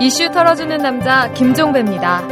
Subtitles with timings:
[0.00, 2.26] 이슈 털어주는 남자 김종배입니다.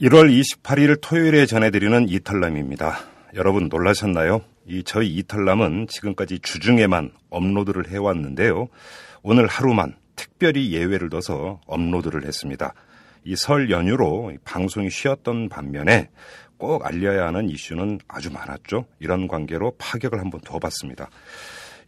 [0.00, 2.98] 1월 28일 토요일에 전해드리는 이탈남입니다.
[3.34, 4.42] 여러분 놀라셨나요?
[4.66, 8.68] 이 저희 이탈남은 지금까지 주중에만 업로드를 해왔는데요.
[9.22, 12.74] 오늘 하루만 특별히 예외를 둬서 업로드를 했습니다.
[13.26, 16.08] 이 설 연휴로 방송이 쉬었던 반면에
[16.58, 18.86] 꼭 알려야 하는 이슈는 아주 많았죠.
[19.00, 21.10] 이런 관계로 파격을 한번 둬봤습니다.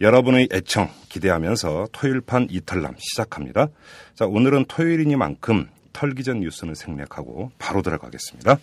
[0.00, 3.68] 여러분의 애청 기대하면서 토요일판 이탈남 시작합니다.
[4.14, 8.58] 자, 오늘은 토요일이니만큼 털기 전 뉴스는 생략하고 바로 들어가겠습니다.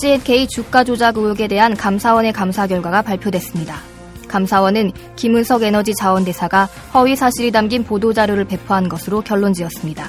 [0.00, 3.97] CNK 주가 조작 의혹에 대한 감사원의 감사 결과가 발표됐습니다.
[4.28, 10.08] 감사원은 김은석 에너지 자원대사가 허위 사실이 담긴 보도자료를 배포한 것으로 결론 지었습니다.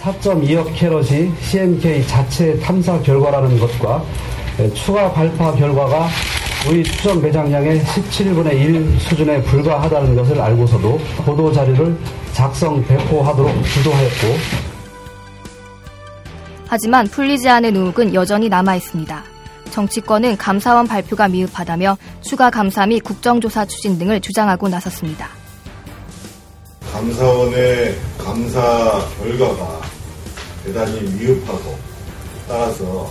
[0.00, 4.02] 4.2억 캐럿이 CNK 자체 탐사 결과라는 것과
[4.74, 6.08] 추가 발파 결과가
[6.68, 11.96] 우리 추정 매장량의 17분의 1 수준에 불과하다는 것을 알고서도 보도 자료를
[12.32, 14.68] 작성 배포하도록 주도하였고
[16.66, 19.37] 하지만 풀리지 않은 의혹은 여전히 남아 있습니다.
[19.70, 25.28] 정치권은 감사원 발표가 미흡하다며 추가 감사 및 국정조사 추진 등을 주장하고 나섰습니다.
[26.92, 28.60] 감사원의 감사
[29.18, 29.80] 결과가
[30.64, 31.78] 대단히 미흡하고
[32.48, 33.10] 따라서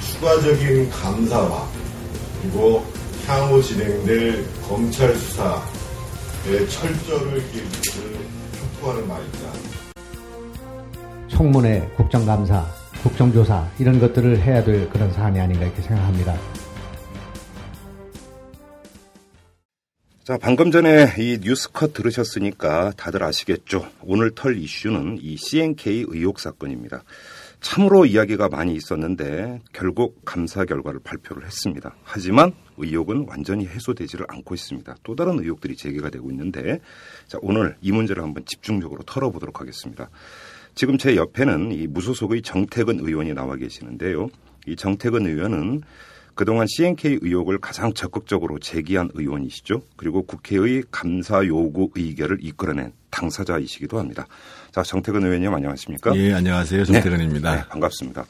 [0.00, 1.66] 추가적인 감사와
[2.40, 2.84] 그리고
[3.26, 8.18] 향후 진행될 검찰 수사의 철저를 기울이기를
[8.58, 9.48] 촉구하는 말입니다.
[11.28, 12.64] 청문회, 국정감사,
[13.06, 16.34] 국정조사 이런 것들을 해야 될 그런 사안이 아닌가 이렇게 생각합니다.
[20.24, 23.86] 자, 방금 전에 이 뉴스컷 들으셨으니까 다들 아시겠죠?
[24.02, 27.04] 오늘 털 이슈는 이 CNK 의혹 사건입니다.
[27.60, 31.94] 참으로 이야기가 많이 있었는데 결국 감사 결과를 발표를 했습니다.
[32.02, 34.96] 하지만 의혹은 완전히 해소되지를 않고 있습니다.
[35.04, 36.80] 또 다른 의혹들이 제기가 되고 있는데
[37.28, 40.10] 자, 오늘 이 문제를 한번 집중적으로 털어보도록 하겠습니다.
[40.76, 44.28] 지금 제 옆에는 이 무소속의 정태근 의원이 나와 계시는데요.
[44.66, 45.80] 이 정태근 의원은
[46.34, 49.80] 그동안 CNK 의혹을 가장 적극적으로 제기한 의원이시죠.
[49.96, 54.26] 그리고 국회의 감사 요구 의결을 이끌어낸 당사자이시기도 합니다.
[54.70, 56.14] 자, 정태근 의원님 안녕하십니까?
[56.14, 56.84] 예, 안녕하세요.
[56.84, 57.50] 정태근입니다.
[57.52, 58.26] 네, 네, 반갑습니다.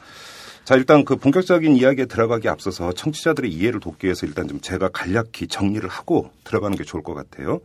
[0.63, 5.47] 자, 일단 그 본격적인 이야기에 들어가기 앞서서 청취자들의 이해를 돕기 위해서 일단 좀 제가 간략히
[5.49, 7.59] 정리를 하고 들어가는 게 좋을 것 같아요.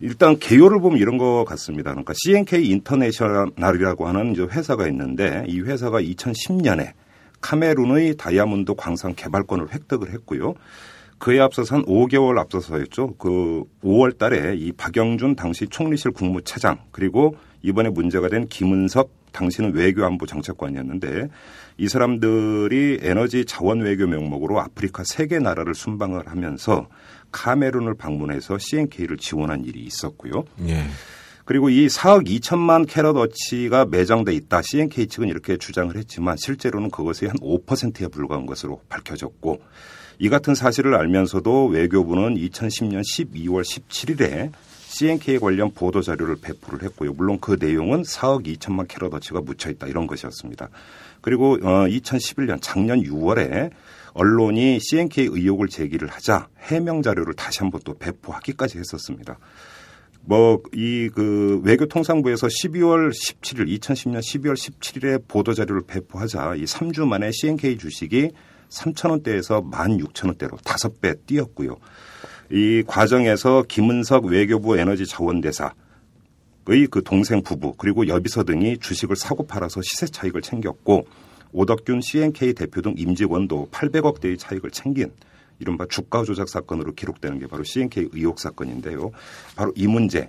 [0.00, 1.90] 일단 개요를 보면 이런 것 같습니다.
[1.90, 6.92] 그러니까 CNK 인터내셔널이라고 하는 이제 회사가 있는데 이 회사가 2010년에
[7.40, 10.54] 카메룬의 다이아몬드 광산 개발권을 획득을 했고요.
[11.18, 13.16] 그에 앞서서 한 5개월 앞서서였죠.
[13.18, 20.24] 그 5월 달에 이 박영준 당시 총리실 국무차장 그리고 이번에 문제가 된 김은석 당시는 외교안보
[20.26, 21.28] 정책관이었는데
[21.76, 26.88] 이 사람들이 에너지 자원 외교 명목으로 아프리카 세 개 나라를 순방을 하면서
[27.32, 30.44] 카메룬을 방문해서 CNK를 지원한 일이 있었고요.
[30.66, 30.84] 예.
[31.44, 34.62] 그리고 이 4억 2천만 캐럿 어치가 매장돼 있다.
[34.62, 39.60] CNK 측은 이렇게 주장을 했지만 실제로는 그것이 한 5%에 불과한 것으로 밝혀졌고
[40.20, 44.52] 이 같은 사실을 알면서도 외교부는 2010년 12월 17일에
[44.90, 47.14] CNK 관련 보도 자료를 배포를 했고요.
[47.14, 50.68] 물론 그 내용은 4억 2천만 캐럿 어치가 묻혀 있다 이런 것이었습니다.
[51.20, 53.70] 그리고 어 2011년 작년 6월에
[54.14, 59.38] 언론이 CNK 의혹을 제기를 하자 해명 자료를 다시 한번 또 배포하기까지 했었습니다.
[60.22, 67.30] 뭐 이 그 외교통상부에서 12월 17일 2010년 12월 17일에 보도 자료를 배포하자 이 3주 만에
[67.32, 68.30] CNK 주식이
[68.68, 71.76] 3천원대에서 16,000원대로 5배 뛰었고요.
[72.50, 75.72] 이 과정에서 김은석 외교부 에너지 자원대사
[76.66, 81.06] 의그 동생 부부 그리고 여비서 등이 주식을 사고 팔아서 시세 차익을 챙겼고
[81.52, 85.12] 오덕균 CNK 대표 등 임직원도 800억 대의 차익을 챙긴
[85.58, 89.10] 이른바 주가 조작 사건으로 기록되는 게 바로 CNK 의혹 사건인데요.
[89.56, 90.28] 바로 이 문제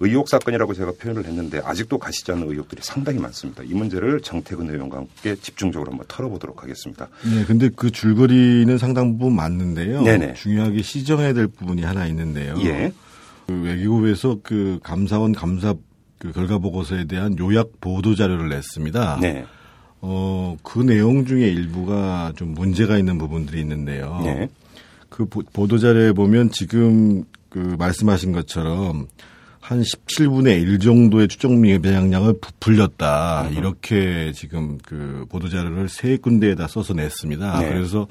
[0.00, 3.62] 의혹 사건이라고 제가 표현을 했는데 아직도 가시지 않는 의혹들이 상당히 많습니다.
[3.62, 7.08] 이 문제를 정태근 의원과 함께 집중적으로 한번 털어보도록 하겠습니다.
[7.24, 10.02] 네, 근데 그 줄거리는 상당 부분 맞는데요.
[10.02, 10.34] 네네.
[10.34, 12.56] 중요하게 시정해야 될 부분이 하나 있는데요.
[12.64, 12.92] 예.
[13.46, 15.74] 그 외교부에서 그 감사원 감사
[16.18, 19.18] 그 결과 보고서에 대한 요약 보도 자료를 냈습니다.
[19.20, 19.44] 네.
[20.06, 24.20] 어, 그 내용 중에 일부가 좀 문제가 있는 부분들이 있는데요.
[24.22, 24.48] 네.
[25.08, 29.06] 그 보도 자료에 보면 지금 그 말씀하신 것처럼
[29.60, 33.48] 한 17분의 1 정도의 추정 미배양량을 부풀렸다.
[33.48, 33.54] 음.
[33.54, 37.60] 이렇게 지금 그 보도 자료를 세 군데에다 써서 냈습니다.
[37.60, 37.68] 네.
[37.70, 38.06] 그래서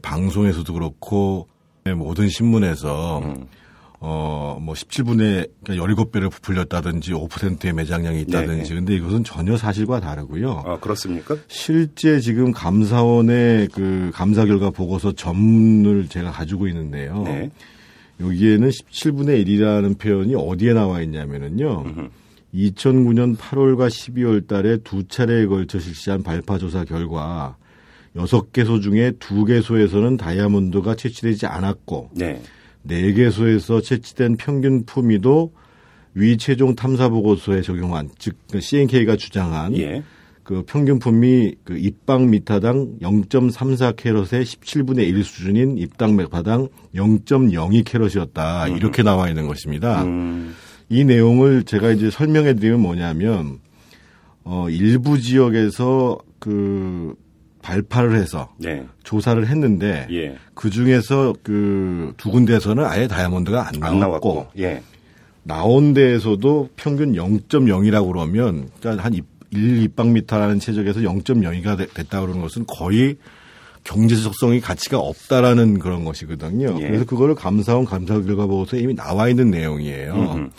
[0.00, 1.48] 방송에서도 그렇고
[1.96, 3.46] 모든 신문에서 음.
[4.04, 8.74] 어, 뭐 17분의 그러니까 17배를 부풀렸다든지 5%의 매장량이 있다든지 네.
[8.74, 10.64] 근데 이것은 전혀 사실과 다르고요.
[10.66, 11.36] 아, 그렇습니까?
[11.46, 17.22] 실제 지금 감사원의 그 감사 결과 보고서 전문을 제가 가지고 있는데요.
[17.22, 17.50] 네.
[18.20, 21.82] 여기에는 17분의 1이라는 표현이 어디에 나와 있냐면은요.
[21.86, 22.08] 음흠.
[22.54, 27.56] 2009년 8월과 12월 달에 두 차례에 걸쳐 실시한 발파 조사 결과
[28.16, 32.42] 6개소 중에 2개소에서는 다이아몬드가 채취되지 않았고 네.
[32.88, 35.52] 4개소에서 채취된 평균 품위도
[36.14, 40.02] 위 최종 탐사 보고서에 적용한 즉 CNK가 주장한 예.
[40.42, 48.66] 그 평균 품위 그 입방 미터당 0.34 캐럿의 17분의 1 수준인 입당 메파당 0.02 캐럿이었다.
[48.66, 48.76] 음.
[48.76, 50.02] 이렇게 나와 있는 것입니다.
[50.02, 50.54] 음.
[50.88, 53.60] 이 내용을 제가 이제 설명해 드리면 뭐냐면
[54.44, 57.14] 어 일부 지역에서 그
[57.62, 58.84] 발파를 해서 네.
[59.04, 60.36] 조사를 했는데 예.
[60.54, 64.82] 그 중에서 그 두 군데에서는 아예 다이아몬드가 안, 안 나왔고 예.
[65.42, 73.16] 나온 데에서도 평균 0.0이라고 그러면 그러니까 한1 입방미터라는 최적에서 0.02가 됐다 그러는 것은 거의
[73.84, 76.76] 경제적성이 가치가 없다라는 그런 것이거든요.
[76.80, 76.86] 예.
[76.86, 80.14] 그래서 그거를 감사원 감사 결과 보고서에 이미 나와 있는 내용이에요.
[80.14, 80.50] 음흠.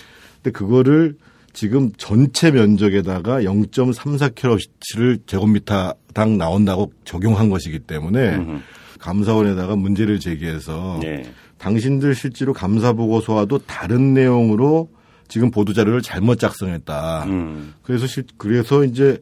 [0.41, 1.15] 근데 그거를
[1.53, 8.59] 지금 전체 면적에다가 0.34kg를 제곱미터당 나온다고 적용한 것이기 때문에 음흠.
[8.99, 11.31] 감사원에다가 문제를 제기해서 네.
[11.59, 14.89] 당신들 실제로 감사 보고서와도 다른 내용으로
[15.27, 17.25] 지금 보도 자료를 잘못 작성했다.
[17.25, 17.73] 음.
[17.83, 19.19] 그래서 실 그래서 이제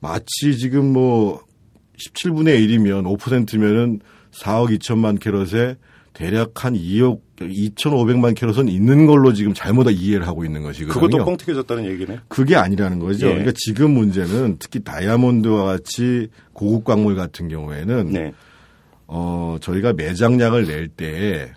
[0.00, 1.42] 마치 지금 뭐
[1.98, 4.00] 17분의 1이면 5%면은
[4.32, 5.76] 4억 2천만 캐럿에
[6.18, 10.92] 대략 한 2억 2,500만 캐럿은 있는 걸로 지금 잘못 이해를 하고 있는 것이거든요.
[11.00, 12.18] 그것도 뻥튀겨졌다는 얘기네.
[12.26, 13.26] 그게 아니라는 거죠.
[13.28, 13.30] 예.
[13.30, 18.32] 그러니까 지금 문제는 특히 다이아몬드와 같이 고급 광물 같은 경우에는 네.
[19.06, 21.52] 어 저희가 매장량을 낼 때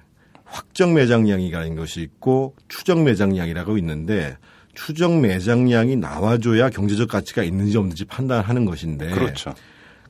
[0.46, 4.38] 확정 매장량이라는 것이 있고 추정 매장량이라고 있는데
[4.75, 9.56] 추정 매장량이 나와줘야 경제적 가치가 있는지 없는지 판단하는 것인데 그렇죠.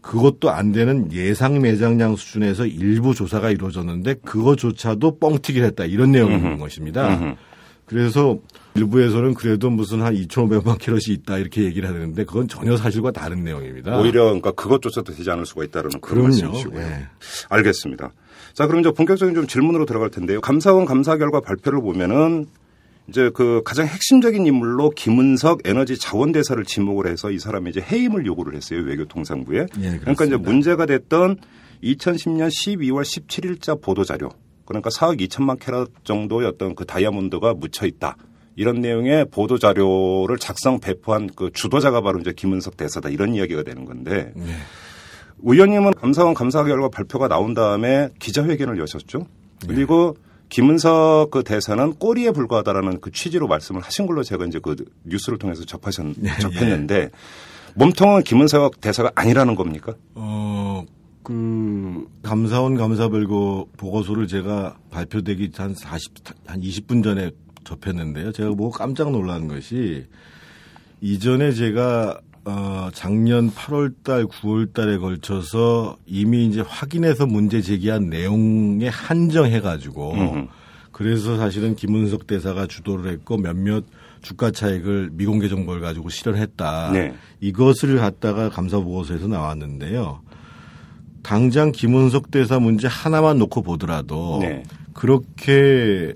[0.01, 6.57] 그것도 안 되는 예상 매장량 수준에서 일부 조사가 이루어졌는데 그거조차도 뻥튀기를 했다 이런 내용이 있는
[6.57, 7.15] 것입니다.
[7.15, 7.35] 음흠.
[7.85, 8.37] 그래서
[8.75, 13.99] 일부에서는 그래도 무슨 한 2,500만 캐럿이 있다 이렇게 얘기를 하는데 그건 전혀 사실과 다른 내용입니다.
[13.99, 16.79] 오히려 그러니까 그것조차도 되지 않을 수가 있다는 그런 말씀이시고요.
[16.79, 17.05] 네.
[17.49, 18.11] 알겠습니다.
[18.53, 20.39] 자, 그럼 이제 본격적인 좀 질문으로 들어갈 텐데요.
[20.41, 22.47] 감사원 감사 결과 발표를 보면은
[23.11, 28.55] 이제 그 가장 핵심적인 인물로 김은석 에너지 자원대사를 지목을 해서 이 사람이 이제 해임을 요구를
[28.55, 29.65] 했어요 외교통상부에.
[29.81, 31.35] 예, 그러니까 이제 문제가 됐던
[31.83, 34.29] 2010년 12월 17일자 보도 자료.
[34.63, 38.15] 그러니까 4억 2천만 캐럿 정도의 어떤 그 다이아몬드가 묻혀 있다.
[38.55, 43.83] 이런 내용의 보도 자료를 작성 배포한 그 주도자가 바로 이제 김은석 대사다 이런 이야기가 되는
[43.83, 44.53] 건데 네.
[45.43, 49.27] 의원님은 감사원 감사 결과 발표가 나온 다음에 기자회견을 여셨죠.
[49.67, 50.30] 그리고 네.
[50.51, 54.75] 김은석 그 대사는 꼬리에 불과하다라는 그 취지로 말씀을 하신 걸로 제가 이제 그
[55.05, 57.09] 뉴스를 통해서 접하셨, 네, 접했는데 예.
[57.75, 59.95] 몸통은 김은석 대사가 아니라는 겁니까?
[60.13, 60.83] 어,
[61.23, 66.13] 그 감사원 감사별거 보고서를 제가 발표되기 한 40,
[66.45, 67.31] 한 20분 전에
[67.63, 68.33] 접했는데요.
[68.33, 70.05] 제가 뭐 깜짝 놀란 것이
[70.99, 78.87] 이전에 제가 어, 작년 8월 달, 9월 달에 걸쳐서 이미 이제 확인해서 문제 제기한 내용에
[78.87, 80.15] 한정해 가지고
[80.91, 83.83] 그래서 사실은 김은석 대사가 주도를 했고 몇몇
[84.21, 86.91] 주가 차익을 미공개 정보를 가지고 실현했다.
[86.91, 87.15] 네.
[87.39, 90.21] 이것을 갖다가 감사 보고서에서 나왔는데요.
[91.23, 94.63] 당장 김은석 대사 문제 하나만 놓고 보더라도 네.
[94.93, 96.13] 그렇게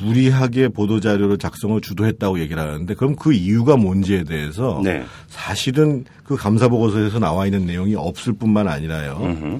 [0.00, 5.04] 무리하게 보도 자료를 작성을 주도했다고 얘기를 하는데 그럼 그 이유가 뭔지에 대해서 네.
[5.28, 9.18] 사실은 그 감사 보고서에서 나와 있는 내용이 없을 뿐만 아니라요.
[9.20, 9.58] 음흠.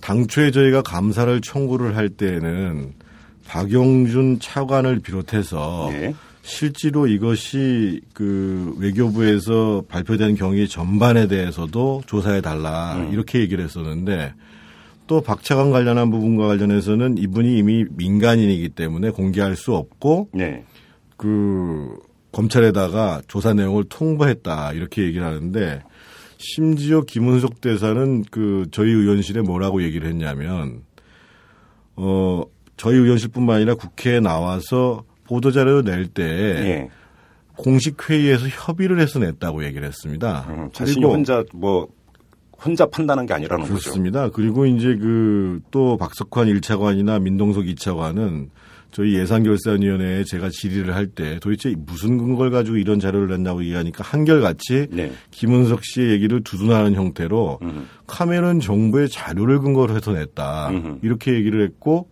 [0.00, 2.92] 당초에 저희가 감사를 청구를 할 때에는
[3.46, 6.14] 박용준 차관을 비롯해서 네.
[6.42, 13.12] 실제로 이것이 그 외교부에서 발표된 경위 전반에 대해서도 조사해 달라 음.
[13.12, 14.32] 이렇게 얘기를 했었는데
[15.08, 20.64] 또 박차관 관련한 부분과 관련해서는 이분이 이미 민간인이기 때문에 공개할 수 없고 네.
[21.16, 21.98] 그
[22.30, 25.82] 검찰에다가 조사 내용을 통보했다 이렇게 얘기를 하는데
[26.36, 30.82] 심지어 김은석 대사는 그 저희 의원실에 뭐라고 얘기를 했냐면
[31.96, 32.42] 어
[32.76, 36.90] 저희 의원실뿐만 아니라 국회에 나와서 보도 자료를 낼때 네.
[37.56, 40.46] 공식 회의에서 협의를 해서 냈다고 얘기를 했습니다.
[40.48, 41.88] 음, 자신이 혼자 뭐
[42.64, 43.74] 혼자 판단한 게 아니라는 그렇습니다.
[43.74, 43.90] 거죠.
[43.90, 44.30] 그렇습니다.
[44.30, 48.48] 그리고 이제 그 또 박석환 1차관이나 민동석 2차관은
[48.90, 54.86] 저희 예산결산위원회에 제가 질의를 할 때 도대체 무슨 근거를 가지고 이런 자료를 냈냐고 얘기하니까 한결같이
[54.90, 55.12] 네.
[55.30, 57.80] 김은석 씨의 얘기를 두둔하는 형태로 음흠.
[58.06, 60.70] 카메론 정부의 자료를 근거로 해서 냈다.
[60.70, 60.98] 음흠.
[61.02, 62.08] 이렇게 얘기를 했고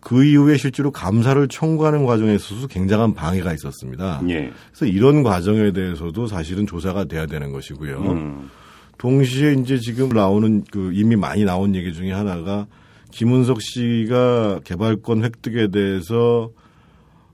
[0.00, 4.20] 그 이후에 실제로 감사를 청구하는 과정에 있어서 굉장한 방해가 있었습니다.
[4.28, 4.50] 예.
[4.72, 7.98] 그래서 이런 과정에 대해서도 사실은 조사가 돼야 되는 것이고요.
[8.02, 8.50] 음.
[8.98, 12.66] 동시에 이제 지금 나오는 그 이미 많이 나온 얘기 중에 하나가
[13.10, 16.50] 김은석 씨가 개발권 획득에 대해서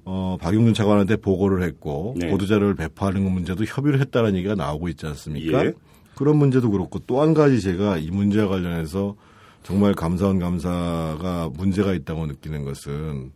[0.04, 2.28] 어, 박용준 차관한테 보고를 했고 네.
[2.28, 5.64] 보도자료를 배포하는 문제도 협의를 했다는 얘기가 나오고 있지 않습니까?
[5.66, 5.73] 예.
[6.16, 9.14] 그런 문제도 그렇고 또 한 가지 제가 이 문제와 관련해서
[9.62, 13.31] 정말 감사원 감사가 문제가 있다고 느끼는 것은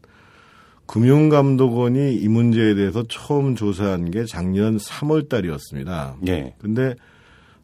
[0.87, 6.17] 금융감독원이 이 문제에 대해서 처음 조사한 게 작년 3월 달이었습니다.
[6.29, 6.55] 예.
[6.59, 6.95] 근데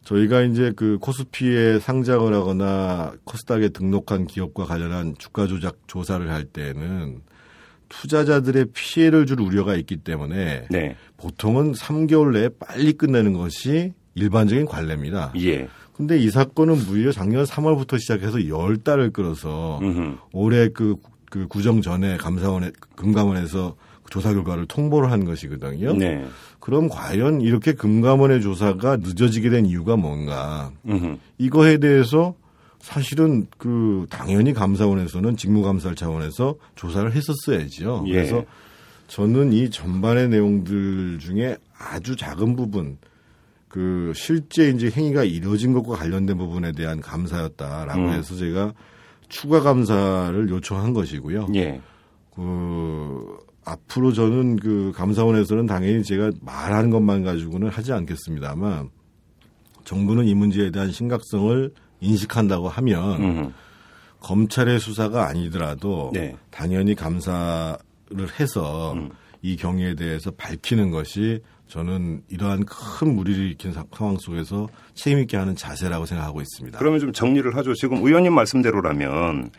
[0.03, 7.21] 저희가 이제 그 코스피에 상장을 하거나 코스닥에 등록한 기업과 관련한 주가 조작 조사를 할 때는
[7.89, 10.95] 투자자들의 피해를 줄 우려가 있기 때문에 네.
[11.17, 15.33] 보통은 3개월 내에 빨리 끝내는 것이 일반적인 관례입니다.
[15.37, 15.67] 예.
[15.95, 20.17] 근데 이 사건은 무려 작년 3월부터 시작해서 10달을 끌어서 음흠.
[20.31, 20.95] 올해 그,
[21.29, 23.75] 그 구정 전에 감사원에 금감원에서
[24.09, 25.93] 조사 결과를 통보를 한 것이거든요.
[25.93, 26.25] 네.
[26.63, 30.71] 그럼 과연 이렇게 금감원의 조사가 늦어지게 된 이유가 뭔가?
[30.87, 31.17] 음흠.
[31.37, 32.35] 이거에 대해서
[32.79, 38.05] 사실은 그 당연히 감사원에서는 직무감사 차원에서 조사를 했었어야죠.
[38.07, 38.13] 예.
[38.13, 38.45] 그래서
[39.07, 42.97] 저는 이 전반의 내용들 중에 아주 작은 부분
[43.67, 48.09] 그 실제 이제 행위가 이루어진 것과 관련된 부분에 대한 감사였다라고 음.
[48.11, 48.73] 해서 제가
[49.27, 51.49] 추가 감사를 요청한 것이고요.
[51.55, 51.81] 예.
[52.33, 58.89] 그 앞으로 저는 그 감사원에서는 당연히 제가 말하는 것만 가지고는 하지 않겠습니다만
[59.83, 63.53] 정부는 이 문제에 대한 심각성을 인식한다고 하면 음.
[64.19, 66.35] 검찰의 수사가 아니더라도 네.
[66.49, 67.79] 당연히 감사를
[68.39, 69.09] 해서 음.
[69.41, 75.55] 이 경위에 대해서 밝히는 것이 저는 이러한 큰 무리를 일으킨 상황 속에서 책임 있게 하는
[75.55, 76.77] 자세라고 생각하고 있습니다.
[76.77, 77.73] 그러면 좀 정리를 하죠.
[77.73, 79.49] 지금 의원님 말씀대로라면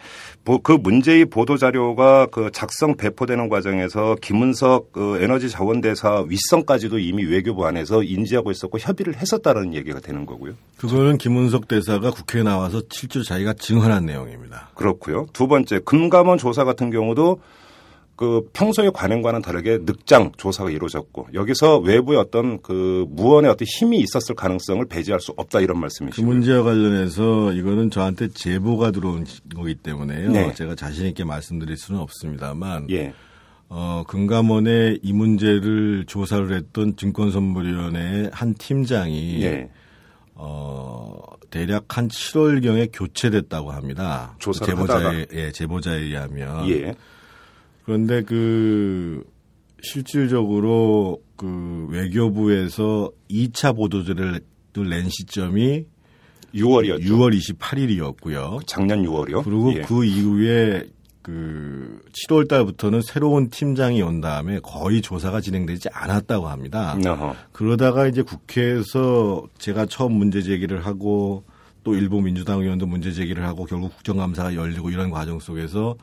[0.63, 7.67] 그 문제의 보도 자료가 그 작성 배포되는 과정에서 김은석 그 에너지 자원대사 윗선까지도 이미 외교부
[7.67, 10.55] 안에서 인지하고 있었고 협의를 했었다는 얘기가 되는 거고요.
[10.77, 14.71] 그거는 김은석 대사가 국회에 나와서 실제로 자기가 증언한 내용입니다.
[14.75, 15.27] 그렇고요.
[15.33, 17.41] 두 번째 금감원 조사 같은 경우도
[18.17, 24.37] 그 평소의 관행과는 다르게 늑장 조사가 이루어졌고 여기서 외부의 어떤 그 무언의 어떤 힘이 있었을
[24.37, 26.23] 가능성을 배제할 수 없다 이런 말씀이시죠.
[26.23, 30.31] 그 문제와 관련해서 이거는 저한테 제보가 들어온 거기 때문에요.
[30.31, 30.55] 네.
[30.55, 33.13] 제가 자신 있게 말씀드릴 수는 없습니다만 예.
[33.69, 39.71] 어, 금감원에 이 문제를 조사를 했던 증권선물위원회의 한 팀장이 예.
[40.35, 44.37] 어, 대략 한 7월경에 교체됐다고 합니다.
[44.39, 46.69] 제보자에, 예, 제보자에 의하면.
[46.69, 46.95] 예.
[47.85, 49.25] 그런데 그
[49.83, 54.41] 실질적으로 그 외교부에서 2차 보도자를
[54.75, 55.85] 낸 시점이
[56.55, 57.03] 6월이었죠.
[57.05, 58.67] 6월 28일이었고요.
[58.67, 59.45] 작년 6월이요.
[59.45, 59.83] 그리고 예.
[59.83, 60.89] 그 이후에
[61.21, 66.97] 그 7월 달부터는 새로운 팀장이 온 다음에 거의 조사가 진행되지 않았다고 합니다.
[67.05, 67.35] 어허.
[67.53, 71.45] 그러다가 이제 국회에서 제가 처음 문제 제기를 하고
[71.83, 75.97] 또 일부 민주당 의원도 문제 제기를 하고 결국 국정감사가 열리고 이런 과정 속에서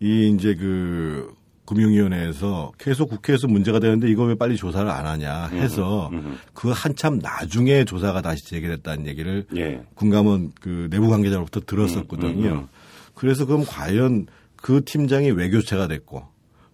[0.00, 1.34] 이 이제 그
[1.66, 6.10] 금융위원회에서 계속 국회에서 문제가 되는데 이거 왜 빨리 조사를 안 하냐 해서
[6.54, 9.82] 그 한참 나중에 조사가 다시 재개됐다는 얘기를 예.
[9.94, 12.68] 군감원 그 내부 관계자로부터 들었었거든요.
[13.14, 14.26] 그래서 그럼 과연
[14.56, 16.24] 그 팀장이 왜 교체가 됐고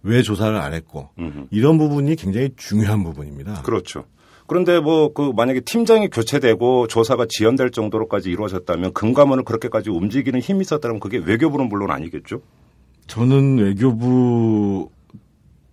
[0.03, 1.09] 왜 조사를 안 했고
[1.51, 3.63] 이런 부분이 굉장히 중요한 부분입니다.
[3.63, 4.05] 그렇죠.
[4.47, 10.99] 그런데 뭐 그 만약에 팀장이 교체되고 조사가 지연될 정도로까지 이루어졌다면 금감원을 그렇게까지 움직이는 힘이 있었다면
[10.99, 12.41] 그게 외교부는 물론 아니겠죠.
[13.07, 14.89] 저는 외교부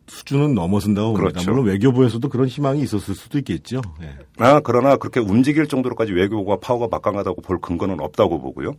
[0.07, 1.31] 수준은 넘어선다고 봅니다.
[1.33, 1.51] 그렇죠.
[1.51, 3.81] 물론 외교부에서도 그런 희망이 있었을 수도 있겠죠.
[3.99, 4.11] 네.
[4.39, 8.75] 아 그러나 그렇게 움직일 정도로까지 외교부가 파워가 막강하다고 볼 근거는 없다고 보고요.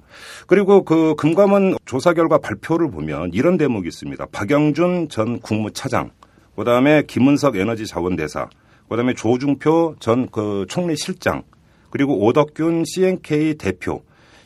[0.46, 4.28] 그리고 그 금감원 조사 결과 발표를 보면 이런 대목이 있습니다.
[4.32, 6.12] 박영준 전 국무차장,
[6.56, 8.48] 그다음에 김은석 에너지 자원대사,
[8.88, 11.42] 그다음에 조중표 전 그 총리 실장,
[11.90, 14.04] 그리고 오덕균 CNK 대표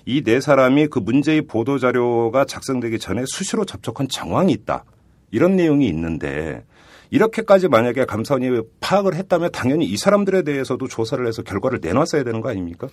[0.08, 4.86] 이 네 사람이 그 문제의 보도 자료가 작성되기 전에 수시로 접촉한 정황이 있다.
[5.32, 6.64] 이런 내용이 있는데
[7.10, 12.50] 이렇게까지 만약에 감사원이 파악을 했다면 당연히 이 사람들에 대해서도 조사를 해서 결과를 내놨어야 되는 거
[12.50, 12.88] 아닙니까?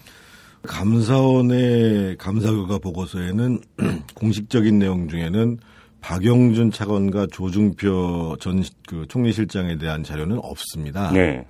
[0.62, 3.60] 감사원의 감사 결과 보고서에는
[4.14, 5.58] 공식적인 내용 중에는
[6.00, 11.10] 박영준 차관과 조중표 전 그 총리실장에 대한 자료는 없습니다.
[11.12, 11.46] 네.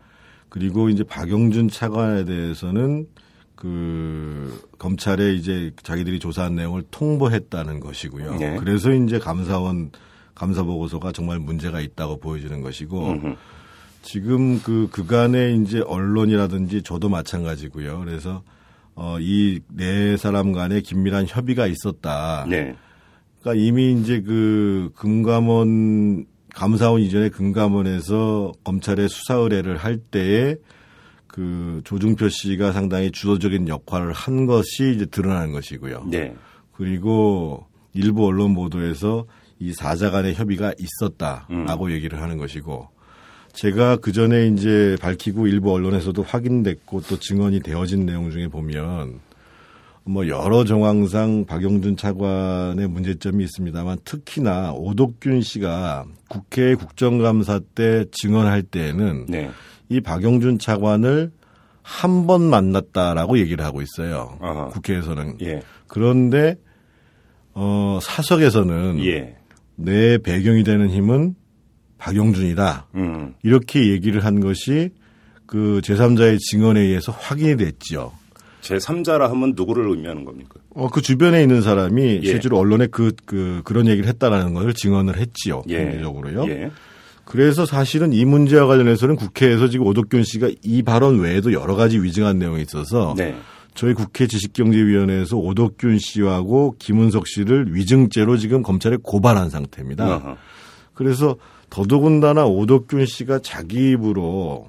[0.48, 3.06] 그리고 이제 박영준 차관에 대해서는
[3.64, 8.34] 그 검찰에 이제 자기들이 조사한 내용을 통보했다는 것이고요.
[8.34, 8.56] 네.
[8.58, 9.90] 그래서 이제 감사원
[10.34, 13.34] 감사 보고서가 정말 문제가 있다고 보여지는 것이고 음흠.
[14.02, 18.00] 지금 그 그간의 이제 언론이라든지 저도 마찬가지고요.
[18.00, 18.42] 그래서
[18.96, 22.44] 어 이 네 사람 간에 긴밀한 협의가 있었다.
[22.46, 22.76] 네.
[23.40, 30.56] 그러니까 이미 이제 그 금감원 감사원 이전에 금감원에서 검찰에 수사 의뢰를 할 때에
[31.34, 36.04] 그 조중표 씨가 상당히 주도적인 역할을 한 것이 이제 드러나는 것이고요.
[36.08, 36.32] 네.
[36.70, 39.26] 그리고 일부 언론 보도에서
[39.58, 41.90] 이 사자 간의 협의가 있었다라고 음.
[41.90, 42.86] 얘기를 하는 것이고
[43.52, 49.18] 제가 그 전에 이제 밝히고 일부 언론에서도 확인됐고 또 증언이 되어진 내용 중에 보면
[50.04, 59.26] 뭐 여러 정황상 박영준 차관의 문제점이 있습니다만 특히나 오덕균 씨가 국회 국정감사 때 증언할 때에는
[59.26, 59.50] 네.
[59.88, 61.30] 이 박영준 차관을
[61.82, 64.38] 한 번 만났다라고 얘기를 하고 있어요.
[64.40, 64.68] 아하.
[64.68, 65.36] 국회에서는.
[65.42, 65.62] 예.
[65.86, 66.56] 그런데
[67.52, 69.36] 어 사석에서는 예.
[69.76, 71.34] 내 배경이 되는 힘은
[71.98, 72.88] 박영준이다.
[72.94, 73.34] 음.
[73.42, 74.90] 이렇게 얘기를 한 것이
[75.46, 78.12] 그 제3자의 증언에 의해서 확인이 됐죠.
[78.62, 80.54] 제3자라 하면 누구를 의미하는 겁니까?
[80.70, 82.26] 어, 그 주변에 있는 사람이 예.
[82.26, 85.62] 실제로 언론에 그, 그, 그런 얘기를 했다라는 것을 증언을 했지요.
[85.68, 85.82] 예.
[85.84, 86.48] 공개적으로요.
[86.48, 86.70] 예.
[87.24, 92.38] 그래서 사실은 이 문제와 관련해서는 국회에서 지금 오덕균 씨가 이 발언 외에도 여러 가지 위증한
[92.38, 93.34] 내용이 있어서 네.
[93.74, 100.16] 저희 국회 지식경제위원회에서 오덕균 씨하고 김은석 씨를 위증죄로 지금 검찰에 고발한 상태입니다.
[100.16, 100.36] 어허.
[100.94, 101.36] 그래서
[101.70, 104.68] 더더군다나 오덕균 씨가 자기 입으로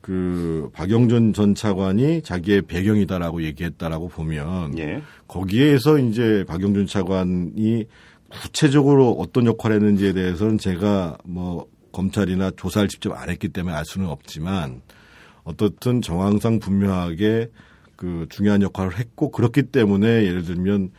[0.00, 5.02] 그 박영준 전 차관이 자기의 배경이다라고 얘기했다라고 보면 예.
[5.28, 7.84] 거기에서 이제 박영준 차관이
[8.30, 14.08] 구체적으로 어떤 역할을 했는지에 대해서는 제가 뭐 검찰이나 조사를 직접 안 했기 때문에 알 수는
[14.08, 14.82] 없지만
[15.44, 17.50] 어떻든 정황상 분명하게
[17.96, 20.90] 그 중요한 역할을 했고 그렇기 때문에 예를 들면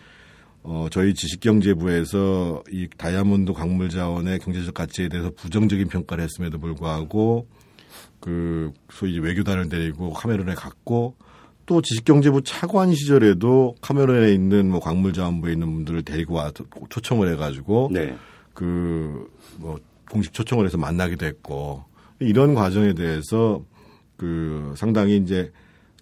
[0.63, 7.48] 어 저희 지식경제부에서 이 다이아몬드 광물 자원의 경제적 가치에 대해서 부정적인 평가를 했음에도 불구하고
[8.19, 11.15] 그 소위 외교단을 데리고 카메론에 갔고
[11.65, 16.51] 또 지식경제부 차관 시절에도 카메론에 있는 뭐 광물자원부에 있는 분들을 데리고 와
[16.89, 18.15] 초청을 해가지고 네.
[18.53, 19.79] 그뭐
[20.12, 21.86] 공식 초청을 해서 만나기도 했고
[22.20, 23.63] 이런 과정에 대해서
[24.18, 25.51] 그 상당히 이제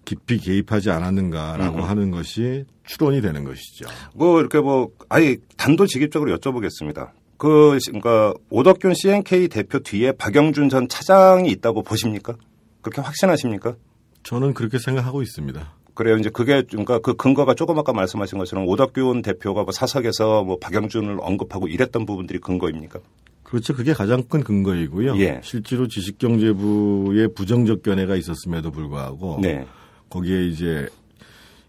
[0.04, 1.82] 깊이 개입하지 않았는가라고 음.
[1.84, 3.86] 하는 것이 추론이 되는 것이죠.
[4.14, 7.10] 뭐 이렇게 뭐 아예 단도직입적으로 여쭤보겠습니다.
[7.38, 12.34] 그 그러니까 오덕균 CNK 대표 뒤에 박영준 전 차장이 있다고 보십니까?
[12.82, 13.76] 그렇게 확신하십니까?
[14.24, 15.74] 저는 그렇게 생각하고 있습니다.
[15.94, 16.16] 그래요.
[16.16, 21.18] 이제 그게 그러니까 그 근거가 조금 아까 말씀하신 것처럼 오덕균 대표가 뭐 사석에서 뭐 박영준을
[21.20, 23.00] 언급하고 이랬던 부분들이 근거입니까?
[23.50, 23.74] 그렇죠.
[23.74, 25.18] 그게 가장 큰 근거이고요.
[25.18, 25.40] 예.
[25.42, 29.66] 실제로 지식경제부의 부정적 견해가 있었음에도 불구하고 네.
[30.08, 30.88] 거기에 이제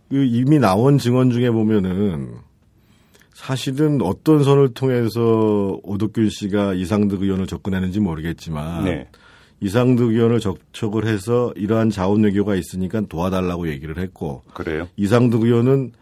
[0.07, 2.35] 그 이미 나온 증언 중에 보면은
[3.33, 9.07] 사실은 어떤 선을 통해서 오덕균 씨가 이상득 의원을 접근했는지 모르겠지만 네.
[9.59, 14.87] 이상득 의원을 접촉을 해서 이러한 자원 외교가 있으니까 도와달라고 얘기를 했고 그래요?
[14.97, 15.93] 이상득 의원은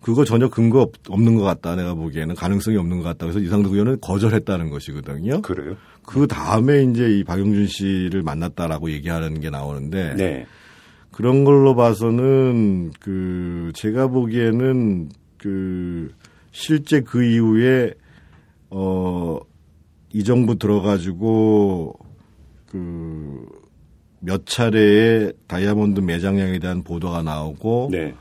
[0.00, 1.74] 그거 전혀 근거 없는 것 같다.
[1.76, 3.26] 내가 보기에는 가능성이 없는 것 같다.
[3.26, 5.42] 그래서 이상득 의원은 거절했다는 것이거든요.
[5.42, 5.76] 그래요?
[6.06, 10.46] 그 다음에 이제 이 박용준 씨를 만났다라고 얘기하는 게 나오는데 네.
[11.10, 16.12] 그런 걸로 봐서는 그 제가 보기에는 그
[16.52, 17.94] 실제 그 이후에
[18.70, 19.40] 어
[20.12, 21.94] 이 정부 들어가지고
[22.66, 23.46] 그
[24.20, 28.14] 몇 차례의 다이아몬드 매장량에 대한 보도가 나오고 네.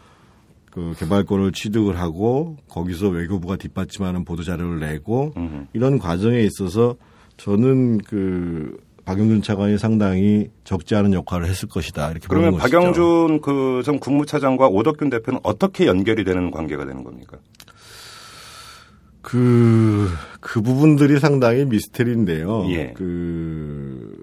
[0.78, 5.66] 그 개발권을 취득을 하고 거기서 외교부가 뒷받침하는 보도 자료를 내고 음흠.
[5.74, 6.96] 이런 과정에 있어서
[7.38, 14.00] 저는 그 박영준 차관이 상당히 적지 않은 역할을 했을 것이다 이렇게 그러면 박영준 그 전
[14.00, 17.40] 국무차장과 오덕균 대표는 어떻게 연결이 되는 관계가 되는 겁니까?
[19.24, 20.08] 그,
[20.40, 22.68] 그 부분들이 상당히 미스테리인데요.
[22.70, 22.94] 예.
[22.96, 24.14] 그,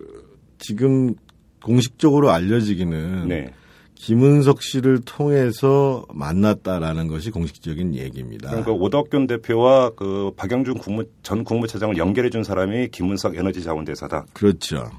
[0.59, 1.15] 지금
[1.63, 3.53] 공식적으로 알려지기는 네.
[3.95, 8.51] 김은석 씨를 통해서 만났다라는 것이 공식적인 얘기입니다.
[8.51, 14.27] 그러니까 오덕균 대표와 그 박영준 국무, 전 국무차장을 연결해 준 사람이 김은석 에너지자원대사다.
[14.33, 14.91] 그렇죠.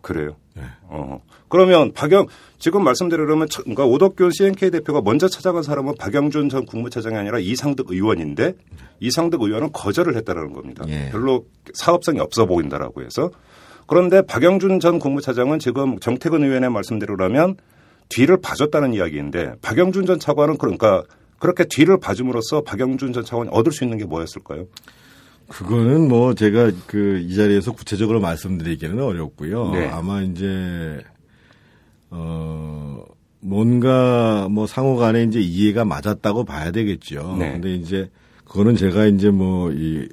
[0.00, 0.36] 그래요.
[0.54, 0.62] 네.
[0.84, 1.20] 어.
[1.48, 2.26] 그러면 박영
[2.58, 8.54] 지금 말씀드리려면 그러니까 오덕균 CNK 대표가 먼저 찾아간 사람은 박영준 전 국무차장이 아니라 이상득 의원인데
[9.00, 10.84] 이상득 의원은 거절을 했다라는 겁니다.
[10.88, 11.10] 예.
[11.10, 13.30] 별로 사업성이 없어 보인다라고 해서
[13.86, 17.56] 그런데 박영준 전 국무차장은 지금 정태근 의원의 말씀대로라면
[18.08, 21.02] 뒤를 봐줬다는 이야기인데 박영준 전 차관은 그러니까
[21.38, 24.66] 그렇게 뒤를 봐줌으로써 박영준 전 차관이 얻을 수 있는 게 뭐였을까요?
[25.48, 29.72] 그거는 뭐 제가 그 이 자리에서 구체적으로 말씀드리기는 어렵고요.
[29.72, 29.88] 네.
[29.88, 31.00] 아마 이제
[32.10, 33.04] 어
[33.40, 37.36] 뭔가 뭐 상호 간에 이제 이해가 맞았다고 봐야 되겠죠.
[37.38, 37.52] 네.
[37.52, 38.10] 근데 이제
[38.44, 40.08] 그거는 제가 이제 뭐이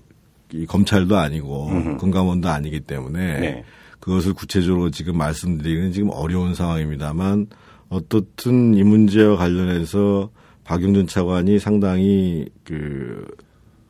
[0.51, 1.97] 이 검찰도 아니고 음흠.
[1.97, 3.63] 금감원도 아니기 때문에 네.
[3.99, 7.47] 그것을 구체적으로 지금 말씀드리기는 지금 어려운 상황입니다만
[7.93, 10.29] 어떻든 이 문제와 관련해서
[10.63, 13.25] 박용준 차관이 상당히 그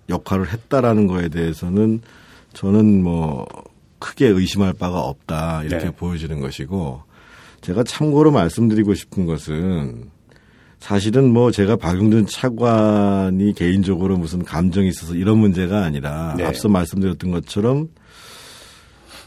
[0.09, 2.01] 역할을 했다라는 거에 대해서는
[2.53, 3.47] 저는 뭐
[3.99, 5.91] 크게 의심할 바가 없다 이렇게 네.
[5.91, 7.01] 보여지는 것이고
[7.61, 10.09] 제가 참고로 말씀드리고 싶은 것은
[10.79, 16.43] 사실은 뭐 제가 박용준 차관이 개인적으로 무슨 감정이 있어서 이런 문제가 아니라 네.
[16.43, 17.87] 앞서 말씀드렸던 것처럼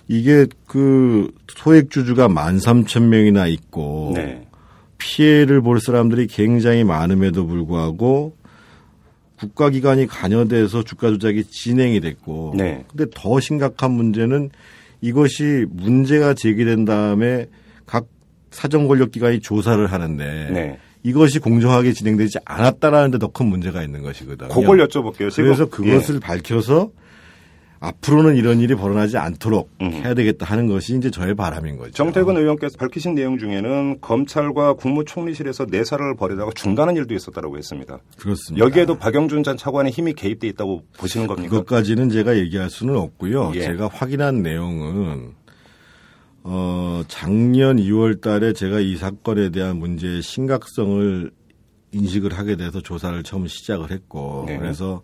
[0.08, 4.45] 이게 그 소액주주가 만 삼천 명이나 있고 네.
[5.06, 8.34] 피해를 볼 사람들이 굉장히 많음에도 불구하고
[9.38, 12.84] 국가기관이 관여돼서 주가 조작이 진행이 됐고 네.
[12.88, 14.50] 근데 더 심각한 문제는
[15.00, 17.46] 이것이 문제가 제기된 다음에
[17.86, 18.06] 각
[18.50, 20.78] 사정 권력 기관이 조사를 하는데 네.
[21.04, 24.48] 이것이 공정하게 진행되지 않았다라는 데 더 큰 문제가 있는 것이거든요.
[24.48, 25.30] 그걸 여쭤볼게요.
[25.30, 25.44] 지금.
[25.44, 26.20] 그래서 그것을 예.
[26.20, 26.90] 밝혀서
[27.80, 29.92] 앞으로는 이런 일이 벌어나지 않도록 음.
[29.92, 31.92] 해야 되겠다 하는 것이 이제 저의 바람인 거죠.
[31.92, 37.98] 정태근 의원께서 밝히신 내용 중에는 검찰과 국무총리실에서 내사를 벌이다가 중단한 일도 있었다고 했습니다.
[38.18, 38.64] 그렇습니다.
[38.64, 41.50] 여기에도 박영준 전 차관의 힘이 개입돼 있다고 보시는 겁니까?
[41.50, 43.52] 그것까지는 제가 얘기할 수는 없고요.
[43.54, 43.60] 예.
[43.62, 45.34] 제가 확인한 내용은
[46.42, 51.30] 어 작년 2월 달에 제가 이 사건에 대한 문제의 심각성을
[51.92, 54.58] 인식을 하게 돼서 조사를 처음 시작을 했고 네.
[54.58, 55.02] 그래서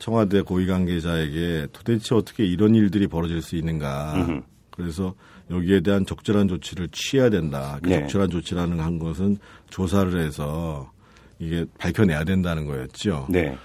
[0.00, 4.14] 청와대 고위 관계자에게 도대체 어떻게 이런 일들이 벌어질 수 있는가.
[4.14, 4.40] 음흠.
[4.70, 5.14] 그래서
[5.50, 7.78] 여기에 대한 적절한 조치를 취해야 된다.
[7.82, 8.00] 그 네.
[8.00, 10.90] 적절한 조치라는 한 것은 조사를 해서
[11.38, 13.26] 이게 밝혀내야 된다는 거였죠.
[13.28, 13.56] 네.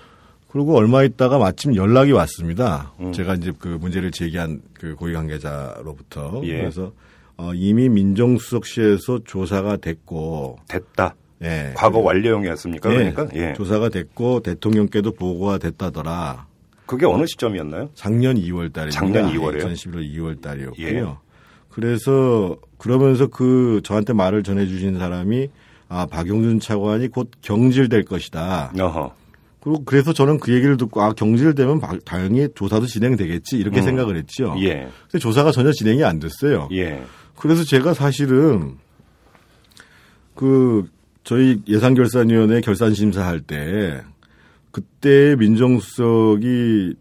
[0.49, 2.93] 그리고 얼마 있다가 마침 연락이 왔습니다.
[2.99, 3.13] 음.
[3.13, 6.59] 제가 이제 그 문제를 제기한 그 고위 관계자로부터 예.
[6.59, 6.91] 그래서
[7.37, 11.15] 어, 이미 민정수석실에서 조사가 됐고 됐다.
[11.43, 11.73] 예.
[11.75, 12.91] 과거 완료형이었습니까?
[12.91, 13.11] 예.
[13.11, 13.53] 그러니까 예.
[13.53, 16.47] 조사가 됐고 대통령께도 보고가 됐다더라.
[16.85, 17.89] 그게 어느 시점이었나요?
[17.95, 18.91] 작년 2월 달입니다.
[18.91, 19.65] 작년 2월에요?
[19.65, 20.87] 2011년 2월 달이었고요.
[20.87, 21.05] 예.
[21.69, 25.49] 그래서 그러면서 그 저한테 말을 전해 주신 사람이
[25.89, 28.71] 아, 박용준 차관이 곧 경질될 것이다.
[28.79, 29.13] 어허.
[29.59, 33.83] 그리고 그래서 저는 그 얘기를 듣고 아, 경질되면 당연히 조사도 진행되겠지 이렇게 음.
[33.83, 34.55] 생각을 했죠.
[34.59, 34.87] 예.
[35.09, 36.69] 근데 조사가 전혀 진행이 안 됐어요.
[36.71, 37.03] 예.
[37.35, 38.77] 그래서 제가 사실은
[40.35, 40.87] 그
[41.25, 44.01] 저희 예산결산위원회 결산심사할 때
[44.71, 46.93] 그때 민정수석이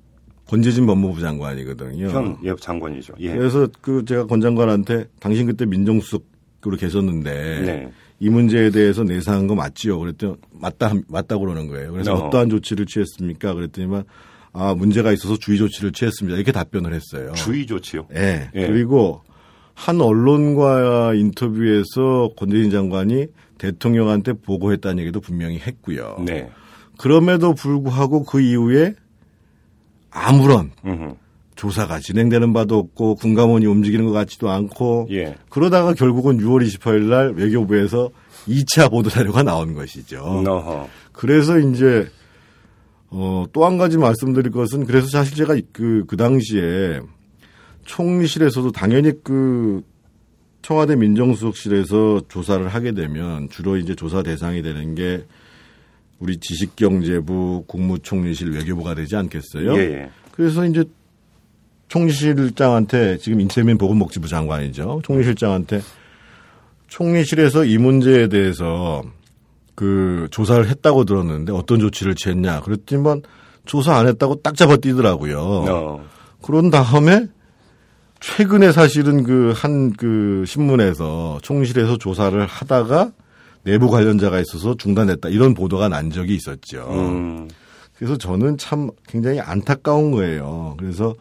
[0.46, 2.08] 권재진 법무부 장관이거든요.
[2.08, 3.14] 현 예, 장관이죠.
[3.20, 3.34] 예.
[3.34, 7.92] 그래서 그 제가 권 장관한테 당신 그때 민정수석으로 계셨는데 네.
[8.18, 9.98] 이 문제에 대해서 내사한 거 맞지요?
[9.98, 11.92] 그랬더니 맞다 맞다 그러는 거예요.
[11.92, 12.26] 그래서 어.
[12.26, 13.52] 어떠한 조치를 취했습니까?
[13.52, 14.04] 그랬더니만
[14.52, 16.37] 아 문제가 있어서 주의 조치를 취했습니다.
[16.37, 17.32] 이렇게 답변을 했어요.
[17.34, 18.06] 주의 조치요?
[18.10, 18.48] 네.
[18.54, 18.66] 예.
[18.66, 19.20] 그리고
[19.74, 23.26] 한 언론과 인터뷰에서 권재진 장관이
[23.59, 26.17] 대통령한테 보고했다는 얘기도 분명히 했고요.
[26.25, 26.51] 네.
[26.99, 28.95] 그럼에도 불구하고 그 이후에
[30.11, 31.14] 아무런 음흠.
[31.57, 35.37] 조사가 진행되는 바도 없고 군감원이 움직이는 것 같지도 않고 예.
[35.49, 38.11] 그러다가 결국은 6월 28일 날 외교부에서
[38.49, 40.19] 2차 보도 자료가 나온 것이죠.
[40.21, 40.88] 어허.
[41.12, 42.09] 그래서 이제
[43.11, 47.01] 어, 또 한 가지 말씀드릴 것은 그래서 사실 제가 그, 그 당시에
[47.85, 49.83] 총리실에서도 당연히 그
[50.64, 55.22] 청와대 민정수석실에서 조사를 하게 되면 주로 이제 조사 대상이 되는 게
[56.18, 59.74] 우리 지식경제부, 국무총리실, 외교부가 되지 않겠어요?
[59.77, 60.11] 예, 예.
[60.33, 60.83] 그래서 이제
[61.88, 65.03] 총리실장한테 지금 인채민 보건복지부 장관이죠.
[65.05, 65.83] 총리실장한테
[66.88, 69.05] 총리실에서 이 문제에 대해서
[69.74, 72.62] 그 조사를 했다고 들었는데 어떤 조치를 취했냐.
[72.62, 73.20] 그랬더니만
[73.66, 75.38] 조사 안 했다고 딱 잡아 뛰더라고요.
[75.38, 76.09] 어.
[76.40, 77.29] 그런 다음에
[78.24, 83.12] 최근에 사실은 그 한그 그 신문에서 총실에서 조사를 하다가
[83.64, 86.88] 내부 관련자가 있어서 중단했다 이런 보도가 난 적이 있었죠.
[86.90, 87.48] 음.
[87.94, 90.74] 그래서 저는 참 굉장히 안타까운 거예요.
[90.78, 91.14] 그래서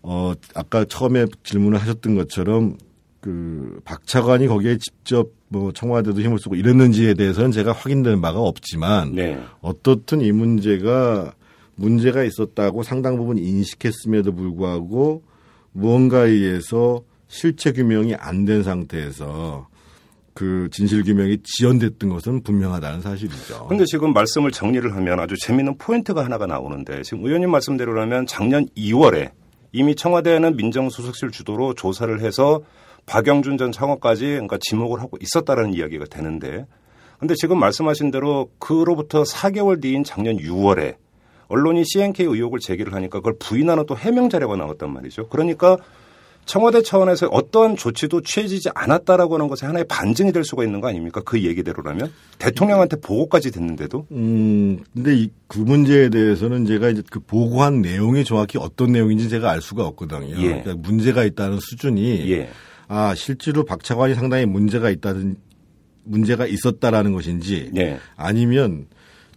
[0.00, 2.78] 어 아까 처음에 질문을 하셨던 것처럼
[3.20, 9.38] 그 박차관이 거기에 직접 뭐 청와대도 힘을 쓰고 이랬는지에 대해서는 제가 확인된 바가 없지만 네.
[9.60, 11.34] 어떻든 이 문제가
[11.74, 15.22] 문제가 있었다고 상당 부분 인식했음에도 불구하고
[15.72, 19.68] 무언가에 의해서 실체 규명이 안 된 상태에서
[20.34, 23.64] 그 진실 규명이 지연됐던 것은 분명하다는 사실이죠.
[23.66, 29.30] 그런데 지금 말씀을 정리를 하면 아주 재미있는 포인트가 하나가 나오는데 지금 의원님 말씀대로라면 작년 2월에
[29.72, 32.60] 이미 청와대는 민정수석실 주도로 조사를 해서
[33.06, 36.66] 박영준 전 창업까지 그러니까 지목을 하고 있었다라는 이야기가 되는데
[37.18, 40.96] 근데 지금 말씀하신 대로 그로부터 4개월 뒤인 작년 6월에
[41.52, 45.28] 언론이 CNK 의혹을 제기를 하니까 그걸 부인하는 또 해명 자료가 나왔단 말이죠.
[45.28, 45.76] 그러니까
[46.46, 51.20] 청와대 차원에서 어떠한 조치도 취해지지 않았다라고 하는 것이 하나의 반증이 될 수가 있는 거 아닙니까?
[51.24, 54.06] 그 얘기대로라면 대통령한테 보고까지 됐는데도.
[54.10, 59.50] 음, 근데 이, 그 문제에 대해서는 제가 이제 그 보고한 내용이 정확히 어떤 내용인지 제가
[59.50, 60.34] 알 수가 없거든요.
[60.38, 60.62] 예.
[60.62, 62.48] 그러니까 문제가 있다는 수준이 예.
[62.88, 65.36] 아 실제로 박 차관이 상당히 문제가 있다든
[66.04, 68.00] 문제가 있었다라는 것인지 예.
[68.16, 68.86] 아니면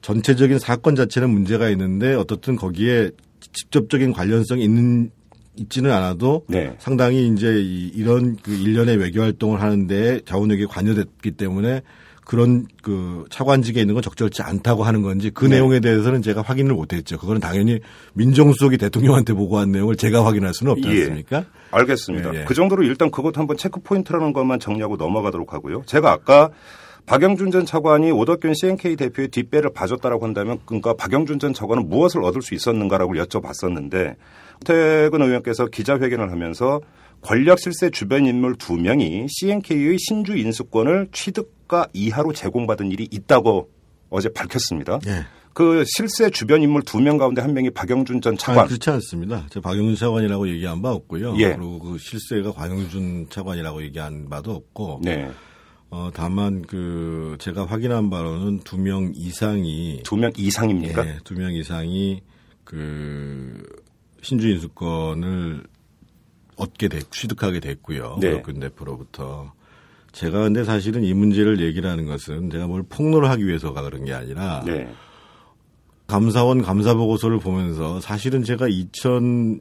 [0.06, 3.10] 전체적인 사건 자체는 문제가 있는데 어떻든 거기에
[3.54, 5.10] 직접적인 관련성이 있는
[5.56, 6.76] 있지는 않아도 네.
[6.78, 11.82] 상당히 이제 이런 그 일련의 외교 활동을 하는데 자원력이 관여됐기 때문에
[12.24, 15.56] 그런 그 차관직에 있는 건 적절치 않다고 하는 건지 그 네.
[15.56, 17.18] 내용에 대해서는 제가 확인을 못했죠.
[17.18, 17.80] 그거는 당연히
[18.14, 21.02] 민정수석이 대통령한테 보고한 내용을 제가 확인할 수는 없지 예.
[21.02, 21.38] 않습니까?
[21.38, 21.46] 예.
[21.72, 22.36] 알겠습니다.
[22.36, 22.44] 예, 예.
[22.44, 25.82] 그 정도로 일단 그것 한번 체크 포인트라는 것만 정리하고 넘어가도록 하고요.
[25.88, 26.52] 제가 아까
[27.06, 32.42] 박영준 전 차관이 오덕균 CNK 대표의 뒷배를 봐줬다라고 한다면 그러니까 박영준 전 차관은 무엇을 얻을
[32.42, 34.16] 수 있었는가라고 여쭤봤었는데
[34.66, 36.82] 태근 의원께서 기자회견을 하면서
[37.22, 43.70] 권력 실세 주변 인물 두 명이 CNK의 신주 인수권을 취득가 이하로 제공받은 일이 있다고
[44.10, 45.00] 어제 밝혔습니다.
[45.00, 45.24] 네.
[45.54, 48.62] 그 실세 주변 인물 두 명 가운데 한 명이 박영준 전 차관.
[48.62, 49.46] 아니, 그렇지 않습니다.
[49.50, 51.36] 저 박영준 차관이라고 얘기한 바 없고요.
[51.38, 51.56] 예.
[51.56, 55.02] 그리고 그 실세가 박영준 차관이라고 얘기한 바도 없고.
[55.04, 55.32] 네.
[55.90, 61.08] 어, 다만 그 제가 확인한 바로는 두 명 이상이 두 명 이상입니까?
[61.08, 62.22] 예, 두명 이상이
[62.64, 63.64] 그
[64.22, 65.64] 신주 인 수권을
[66.58, 68.18] 얻게 됐, 취득하게 됐고요.
[68.20, 68.32] 네.
[68.34, 69.54] 오덕균 대표로부터.
[70.12, 74.14] 제가 근데 사실은 이 문제를 얘기를 하는 것은 제가 뭘 폭로를 하기 위해서가 그런 게
[74.14, 74.90] 아니라 네.
[76.08, 79.60] 감사원 감사 보고서를 보면서 사실은 제가 2000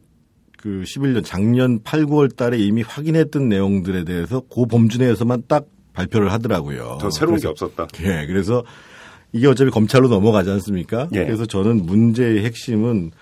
[0.57, 6.33] 그 11년 작년 8, 9월 달에 이미 확인했던 내용들에 대해서 고 범주 내에서만 딱 발표를
[6.33, 6.99] 하더라고요.
[7.01, 7.87] 더 새로운 게 없었다.
[8.01, 8.27] 예.
[8.27, 8.65] 그래서
[9.33, 11.09] 이게 어차피 검찰로 넘어가지 않습니까?
[11.15, 11.25] 예.
[11.25, 13.13] 그래서 저는 문제의 핵심은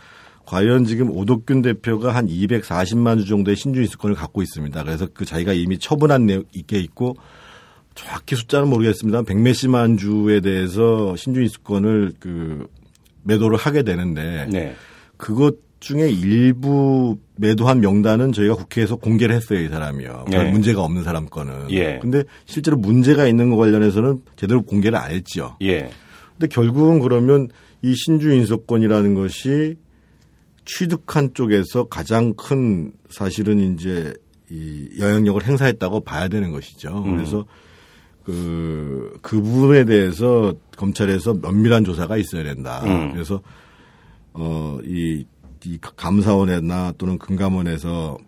[0.45, 4.83] 과연 지금 오덕균 대표가 한 240만 주 정도의 신주 인수권을 갖고 있습니다.
[4.83, 7.15] 그래서 그 자기가 이미 처분한 내 있게 있고
[7.95, 9.23] 정확히 숫자는 모르겠습니다.
[9.23, 12.67] 백몇십만 주에 대해서 신주 인수권을 그
[13.23, 14.75] 매도를 하게 되는데 네.
[15.17, 20.27] 그것 중에 일부 매도한 명단은 저희가 국회에서 공개를 했어요, 이 사람이요.
[20.31, 20.51] 네.
[20.51, 21.73] 문제가 없는 사람 거는.
[21.73, 21.99] 예.
[22.01, 25.57] 근데 실제로 문제가 있는 거 관련해서는 제대로 공개를 안 했죠.
[25.61, 25.91] 예.
[26.39, 27.49] 근데 결국은 그러면
[27.83, 29.77] 이 신주 인수권이라는 것이
[30.65, 34.15] 취득한 쪽에서 가장 큰 사실은 이제
[34.51, 37.03] 이 영향력을 행사했다고 봐야 되는 것이죠.
[37.05, 37.17] 음.
[37.17, 37.45] 그래서
[38.25, 42.83] 그, 그 부분에 대해서 검찰에서 면밀한 조사가 있어야 된다.
[42.85, 43.13] 음.
[43.13, 43.43] 그래서
[44.33, 45.27] 어, 이,
[45.65, 48.19] 이 감사원이나 또는 금감원에서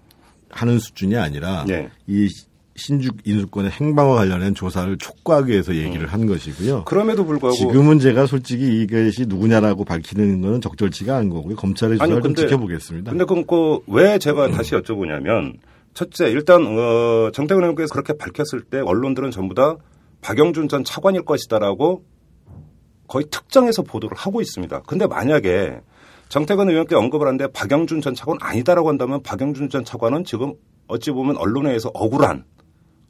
[0.50, 1.90] 하는 수준이 아니라 네.
[2.06, 2.28] 이
[2.76, 6.08] 신죽 인수권의 행방과 관련된 조사를 촉구하기 위해서 얘기를 음.
[6.08, 6.84] 한 것이고요.
[6.84, 11.56] 그럼에도 불구하고 지금은 제가 솔직히 이것이 누구냐라고 밝히는 것은 적절치가 않은 거고요.
[11.56, 13.10] 검찰의 조사를 아니, 좀 지켜보겠습니다.
[13.12, 14.52] 근데 그럼 그왜 제가 음.
[14.52, 15.54] 다시 여쭤보냐면
[15.94, 19.76] 첫째 일단 어, 정태근 의원께서 그렇게 밝혔을 때 언론들은 전부 다
[20.20, 22.04] 박영준 전 차관일 것이다라고
[23.06, 24.82] 거의 특정해서 보도를 하고 있습니다.
[24.86, 25.80] 근데 만약에
[26.34, 30.54] 정태근 의원께 언급을 하는데 박영준 전 차관 아니다라고 한다면 박영준 전 차관은 지금
[30.88, 32.42] 어찌 보면 언론에 의해서 억울한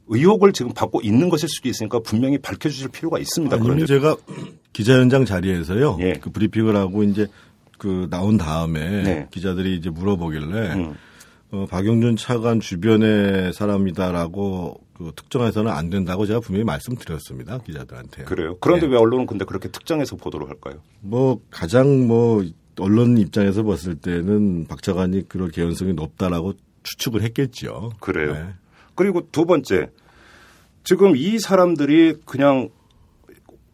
[0.05, 3.57] 의혹을 지금 받고 있는 것일 수도 있으니까 분명히 밝혀주실 필요가 있습니다.
[3.57, 4.15] 그런데 제가
[4.73, 5.97] 기자연장 자리에서요.
[6.01, 6.13] 예.
[6.21, 7.25] 그 브리핑을 하고 이제
[7.79, 9.27] 그 나온 다음에 네.
[9.31, 10.93] 기자들이 이제 물어보길래 음.
[11.49, 18.25] 어, 박영준 차관 주변의 사람이다라고 그 특정해서는 안 된다고 제가 분명히 말씀드렸습니다 기자들한테.
[18.25, 18.55] 그래요.
[18.61, 18.93] 그런데 네.
[18.93, 20.75] 왜 언론은 근데 그렇게 특정해서 보도를 할까요?
[21.01, 22.45] 뭐 가장 뭐
[22.79, 27.91] 언론 입장에서 봤을 때는 박 차관이 그럴 개연성이 높다라고 추측을 했겠죠.
[27.99, 28.33] 그래요.
[28.33, 28.45] 네.
[28.95, 29.89] 그리고 두 번째,
[30.83, 32.69] 지금 이 사람들이 그냥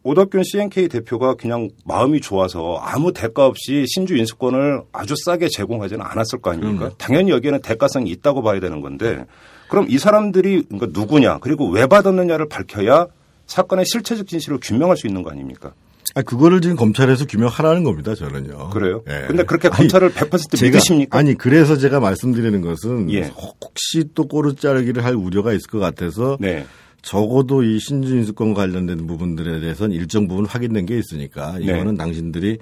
[0.03, 6.39] 오덕균 CNK 대표가 그냥 마음이 좋아서 아무 대가 없이 신주 인수권을 아주 싸게 제공하지는 않았을
[6.41, 6.85] 거 아닙니까?
[6.85, 6.91] 음.
[6.97, 9.25] 당연히 여기에는 대가성이 있다고 봐야 되는 건데
[9.69, 13.07] 그럼 이 사람들이 그러니까 누구냐 그리고 왜 받았느냐를 밝혀야
[13.45, 15.73] 사건의 실체적 진실을 규명할 수 있는 거 아닙니까?
[16.13, 18.69] 아, 그거를 지금 검찰에서 규명하라는 겁니다, 저는요.
[18.71, 19.04] 그래요?
[19.10, 19.28] 예.
[19.28, 21.17] 근데 그렇게 검찰을 아니, 100% 제가, 믿으십니까?
[21.17, 23.32] 아니, 그래서 제가 말씀드리는 것은 예.
[23.62, 26.65] 혹시 또 꼬르 자르기를 할 우려가 있을 것 같아서 네.
[27.02, 31.97] 적어도 이 신주인수권 관련된 부분들에 대해서는 일정 부분 확인된 게 있으니까 이거는 네.
[31.97, 32.60] 당신들이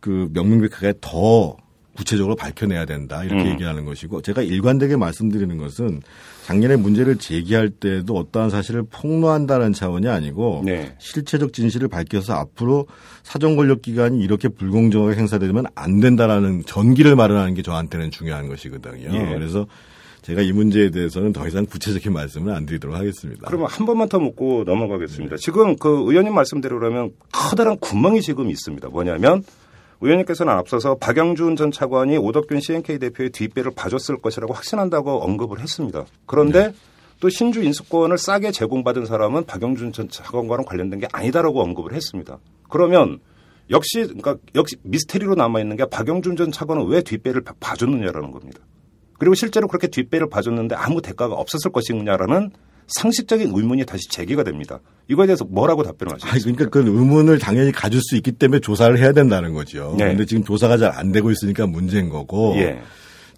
[0.00, 1.56] 그 명명백하게 더
[1.96, 3.52] 구체적으로 밝혀내야 된다 이렇게 음.
[3.52, 6.02] 얘기하는 것이고 제가 일관되게 말씀드리는 것은
[6.46, 10.94] 작년에 문제를 제기할 때도 어떠한 사실을 폭로한다는 차원이 아니고 네.
[10.98, 12.86] 실체적 진실을 밝혀서 앞으로
[13.24, 19.12] 사정 권력 기관이 이렇게 불공정하게 행사되면 안 된다라는 전기를 마련하는 게 저한테는 중요한 것이거든요.
[19.12, 19.34] 예.
[19.34, 19.66] 그래서
[20.22, 23.48] 제가 이 문제에 대해서는 더 이상 구체적인 말씀을 안 드리도록 하겠습니다.
[23.48, 25.34] 그러면 한 번만 더 묻고 넘어가겠습니다.
[25.34, 25.40] 네.
[25.42, 28.88] 지금 그 의원님 말씀대로 그러면 커다란 구멍이 지금 있습니다.
[28.90, 29.42] 뭐냐면
[30.00, 36.04] 의원님께서는 앞서서 박영준 전 차관이 오덕균 CNK 대표의 뒷배를 봐줬을 것이라고 확신한다고 언급을 했습니다.
[36.26, 36.74] 그런데 네.
[37.20, 42.38] 또 신주 인수권을 싸게 제공받은 사람은 박영준 전 차관과는 관련된 게 아니다라고 언급을 했습니다.
[42.68, 43.20] 그러면
[43.70, 48.60] 역시 그러니까 역시 미스테리로 남아 있는 게 박영준 전 차관은 왜 뒷배를 봐줬느냐라는 겁니다.
[49.18, 52.50] 그리고 실제로 그렇게 뒷배를 봐줬는데 아무 대가가 없었을 것이냐라는
[52.88, 54.80] 상식적인 의문이 다시 제기가 됩니다.
[55.08, 56.68] 이거에 대해서 뭐라고 답변을 하시겠습니까?
[56.68, 59.94] 그러니까 그 의문을 당연히 가질 수 있기 때문에 조사를 해야 된다는 거죠.
[59.98, 60.06] 네.
[60.08, 62.54] 근데 지금 조사가 잘 안 되고 있으니까 문제인 거고.
[62.56, 62.80] 예.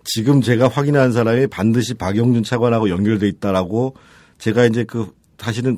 [0.04, 3.94] 지금 제가 확인한 사람이 반드시 박영준 차관하고 연결돼 있다라고
[4.38, 5.76] 제가 이제 그 사실은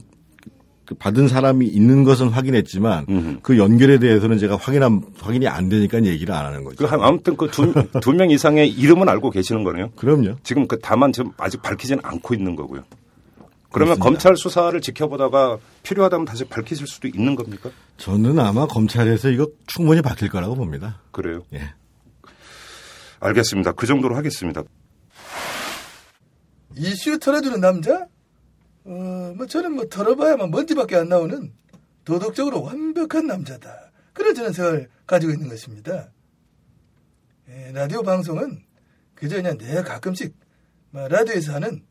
[0.84, 3.38] 그 받은 사람이 있는 것은 확인했지만 음흠.
[3.42, 6.86] 그 연결에 대해서는 제가 확인한 확인이 안 되니까 얘기를 안 하는 거죠.
[6.86, 9.90] 그 아무튼 그두명 이상의 이름은 알고 계시는 거네요.
[9.96, 10.36] 그럼요.
[10.42, 12.82] 지금 그 다만 지금 아직 밝히지는 않고 있는 거고요.
[13.72, 14.04] 그러면 그렇습니다.
[14.04, 17.70] 검찰 수사를 지켜보다가 필요하다면 다시 밝히실 수도 있는 겁니까?
[17.98, 21.00] 저는 아마 검찰에서 이거 충분히 밝힐 거라고 봅니다.
[21.12, 21.44] 그래요?
[21.52, 21.72] 예.
[23.20, 23.72] 알겠습니다.
[23.72, 24.62] 그 정도로 하겠습니다.
[26.76, 28.06] 이슈 털어주는 남자?
[28.84, 31.52] 어, 뭐 저는 뭐 털어봐야만 먼지밖에 안 나오는
[32.04, 33.92] 도덕적으로 완벽한 남자다.
[34.12, 36.10] 그런 저는 생각을 가지고 있는 것입니다.
[37.48, 38.62] 예, 라디오 방송은
[39.14, 40.34] 그저 그냥 내가 가끔씩
[40.92, 41.84] 라디오에서 하는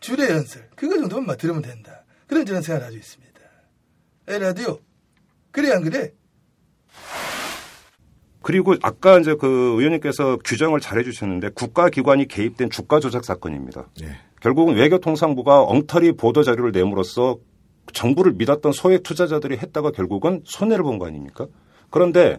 [0.00, 2.04] 주례 연설 그거 정도만 들으면 된다.
[2.26, 3.40] 그런 저는 생각을 가지고 있습니다.
[4.28, 4.78] 에 라디오
[5.52, 6.12] 그래 안 그래?
[8.42, 9.46] 그리고 아까 이제 그
[9.78, 13.88] 의원님께서 규정을 잘 해주셨는데 국가기관이 개입된 주가 조작 사건입니다.
[14.00, 14.16] 네.
[14.40, 17.38] 결국은 외교통상부가 엉터리 보도 자료를 내므로써
[17.92, 21.46] 정부를 믿었던 소액 투자자들이 했다가 결국은 손해를 본 거 아닙니까?
[21.90, 22.38] 그런데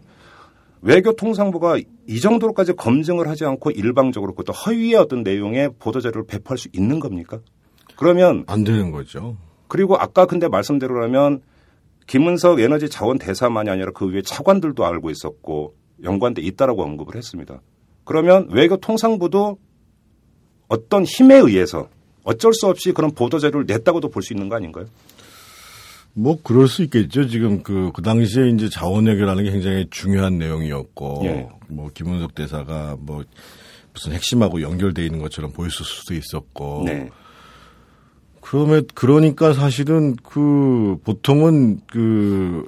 [0.82, 6.70] 외교통상부가 이 정도로까지 검증을 하지 않고 일방적으로 그것도 허위의 어떤 내용의 보도 자료를 배포할 수
[6.72, 7.40] 있는 겁니까?
[7.98, 9.38] 그러면 안 되는 거죠.
[9.68, 11.42] 그리고 아까 근데 말씀대로라면
[12.06, 17.62] 김은석 에너지 자원 대사만이 아니라 그 위에 차관들도 알고 있었고 연관돼 있다라고 언급을 했습니다.
[18.06, 19.58] 그러면 외교통상부도
[20.70, 21.90] 어떤 힘에 의해서
[22.24, 24.86] 어쩔 수 없이 그런 보도 자료를 냈다고도 볼 수 있는 거 아닌가요?
[26.18, 27.28] 뭐 그럴 수 있겠죠.
[27.28, 31.48] 지금 그, 그 당시에 이제 자원외교라는 게 굉장히 중요한 내용이었고, 예.
[31.68, 33.24] 뭐 김은석 대사가 뭐
[33.94, 37.12] 무슨 핵심하고 연결돼 있는 것처럼 보였을 수도 있었고, 네.
[38.42, 42.68] 그러면 그러니까 사실은 그 보통은 그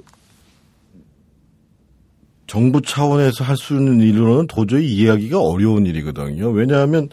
[2.46, 6.50] 정부 차원에서 할 수 있는 일로는 도저히 이해하기가 어려운 일이거든요.
[6.50, 7.08] 왜냐하면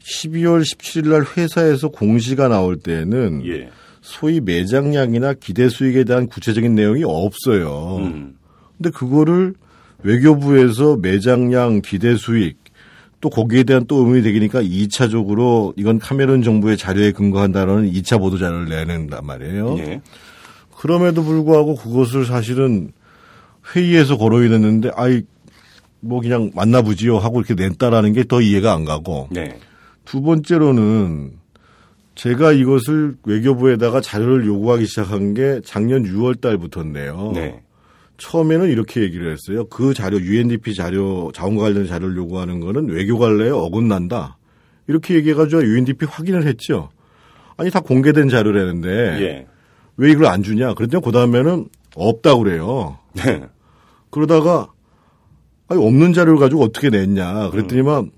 [0.00, 3.70] 12월 17일 날 회사에서 공시가 나올 때는 예.
[4.02, 7.96] 소위 매장량이나 기대 수익에 대한 구체적인 내용이 없어요.
[8.00, 8.36] 음.
[8.76, 9.54] 근데 그거를
[10.02, 12.58] 외교부에서 매장량, 기대 수익
[13.20, 18.68] 또 거기에 대한 또 의문이 되기니까 2차적으로 이건 카메론 정부의 자료에 근거한다는 2차 보도 자료를
[18.68, 19.78] 내는단 말이에요.
[19.78, 20.00] 예.
[20.76, 22.90] 그럼에도 불구하고 그것을 사실은
[23.74, 25.22] 회의에서 거론이 됐는데 아이
[26.00, 29.56] 뭐 그냥 만나보지요 하고 이렇게 냈다라는 게 더 이해가 안 가고 네.
[30.04, 31.41] 두 번째로는
[32.14, 37.32] 제가 이것을 외교부에다가 자료를 요구하기 시작한 게 작년 6월 달부터인데요.
[37.34, 37.62] 네.
[38.18, 39.66] 처음에는 이렇게 얘기를 했어요.
[39.68, 44.38] 그 자료 UNDP 자료 자원과 관련 자료를 요구하는 거는 외교 관례에 어긋난다.
[44.86, 46.90] 이렇게 얘기해가지고 UNDP 확인을 했죠.
[47.56, 48.88] 아니 다 공개된 자료라는데
[49.20, 49.46] 예.
[49.96, 50.74] 왜 이걸 안 주냐?
[50.74, 52.98] 그랬더니 그 다음에는 없다고 그래요.
[53.14, 53.42] 네.
[54.10, 54.68] 그러다가
[55.68, 57.50] 아니 없는 자료를 가지고 어떻게 냈냐?
[57.50, 58.10] 그랬더니만 음.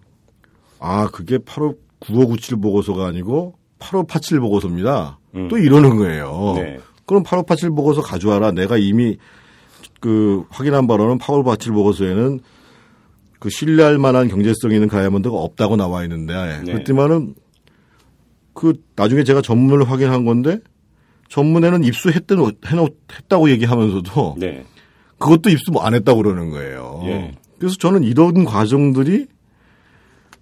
[0.80, 5.18] 아 그게 8호 9597 보고서가 아니고 8587 보고서입니다.
[5.34, 5.48] 음.
[5.48, 6.54] 또 이러는 거예요.
[6.56, 6.78] 네.
[7.06, 8.52] 그럼 8587 보고서 가져와라.
[8.52, 9.18] 내가 이미
[10.00, 12.40] 그 확인한 바로는 8587 보고서에는
[13.38, 16.34] 그 신뢰할 만한 경제성 있는 다이아몬드가 없다고 나와 있는데
[16.64, 16.72] 네.
[16.72, 17.34] 그랬더니만은
[18.54, 20.60] 그 나중에 제가 전문을 확인한 건데
[21.28, 24.64] 전문에는 입수했던 해놓 했다고 얘기하면서도 네.
[25.18, 27.00] 그것도 입수 뭐안 했다고 그러는 거예요.
[27.04, 27.32] 예.
[27.58, 29.26] 그래서 저는 이런 과정들이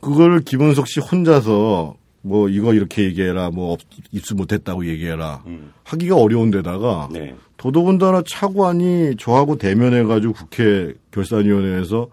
[0.01, 3.76] 그걸 김은석 씨 혼자서 뭐 이거 이렇게 얘기해라 뭐
[4.12, 5.72] 입수 못했다고 얘기해라 음.
[5.85, 7.35] 하기가 어려운데다가 네.
[7.56, 12.08] 더더군다나 차관이 저하고 대면해가지고 국회 결산위원회에서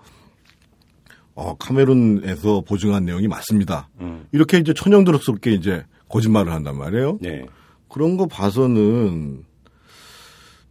[1.36, 3.88] 어, 카메룬에서 보증한 내용이 맞습니다.
[4.02, 4.26] 음.
[4.32, 7.20] 이렇게 이제 천연드럽게 이제 거짓말을 한단 말이에요.
[7.22, 7.46] 네.
[7.88, 9.44] 그런 거 봐서는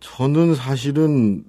[0.01, 1.45] 저는 사실은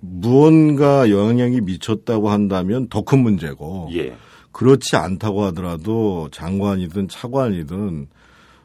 [0.00, 4.16] 무언가 영향이 미쳤다고 한다면 더 큰 문제고 예.
[4.54, 8.06] 그렇지 않다고 하더라도 장관이든 차관이든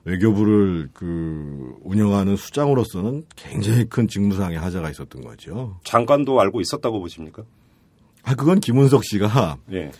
[0.06, 5.80] 외교부를 그 운영하는 수장으로서는 굉장히 큰 직무상의 하자가 있었던 거죠.
[5.84, 7.44] 장관도 알고 있었다고 보십니까?
[8.24, 9.92] 아 그건 김은석 씨가 예.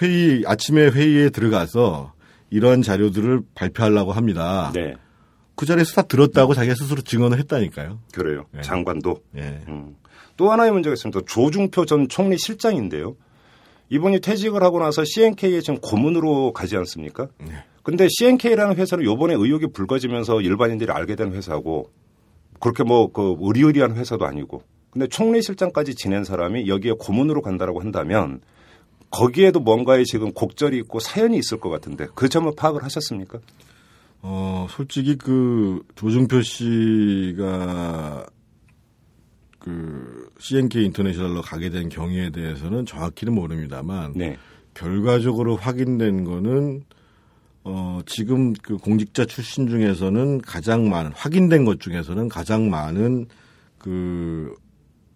[0.00, 2.12] 회의 아침에 회의에 들어가서
[2.50, 4.72] 이러한 자료들을 발표하려고 합니다.
[4.74, 4.94] 네.
[5.56, 8.00] 그 자리에서 다 들었다고 자기가 스스로 증언을 했다니까요.
[8.12, 8.44] 그래요.
[8.52, 8.60] 네.
[8.60, 9.22] 장관도.
[9.30, 9.64] 네.
[9.68, 9.96] 음.
[10.36, 11.20] 또 하나의 문제가 있습니다.
[11.26, 13.16] 조중표 전 총리 실장인데요.
[13.94, 17.28] 이분이 퇴직을 하고 나서 CNK에 지금 고문으로 가지 않습니까?
[17.38, 17.52] 네.
[17.84, 21.90] 근데 CNK라는 회사는 요번에 의혹이 불거지면서 일반인들이 알게 된 회사고
[22.58, 28.40] 그렇게 뭐 그 의리의리한 회사도 아니고 근데 총리실장까지 지낸 사람이 여기에 고문으로 간다라고 한다면
[29.10, 33.38] 거기에도 뭔가의 지금 곡절이 있고 사연이 있을 것 같은데 그 점을 파악을 하셨습니까?
[34.22, 38.26] 어, 솔직히 그 조중표 씨가
[39.60, 40.03] 그
[40.38, 44.36] CNK 인터내셔널로 가게 된 경위에 대해서는 정확히는 모릅니다만 네.
[44.74, 46.84] 결과적으로 확인된 거는
[47.64, 53.26] 어 지금 그 공직자 출신 중에서는 가장 많은 확인된 것 중에서는 가장 많은
[53.78, 54.54] 그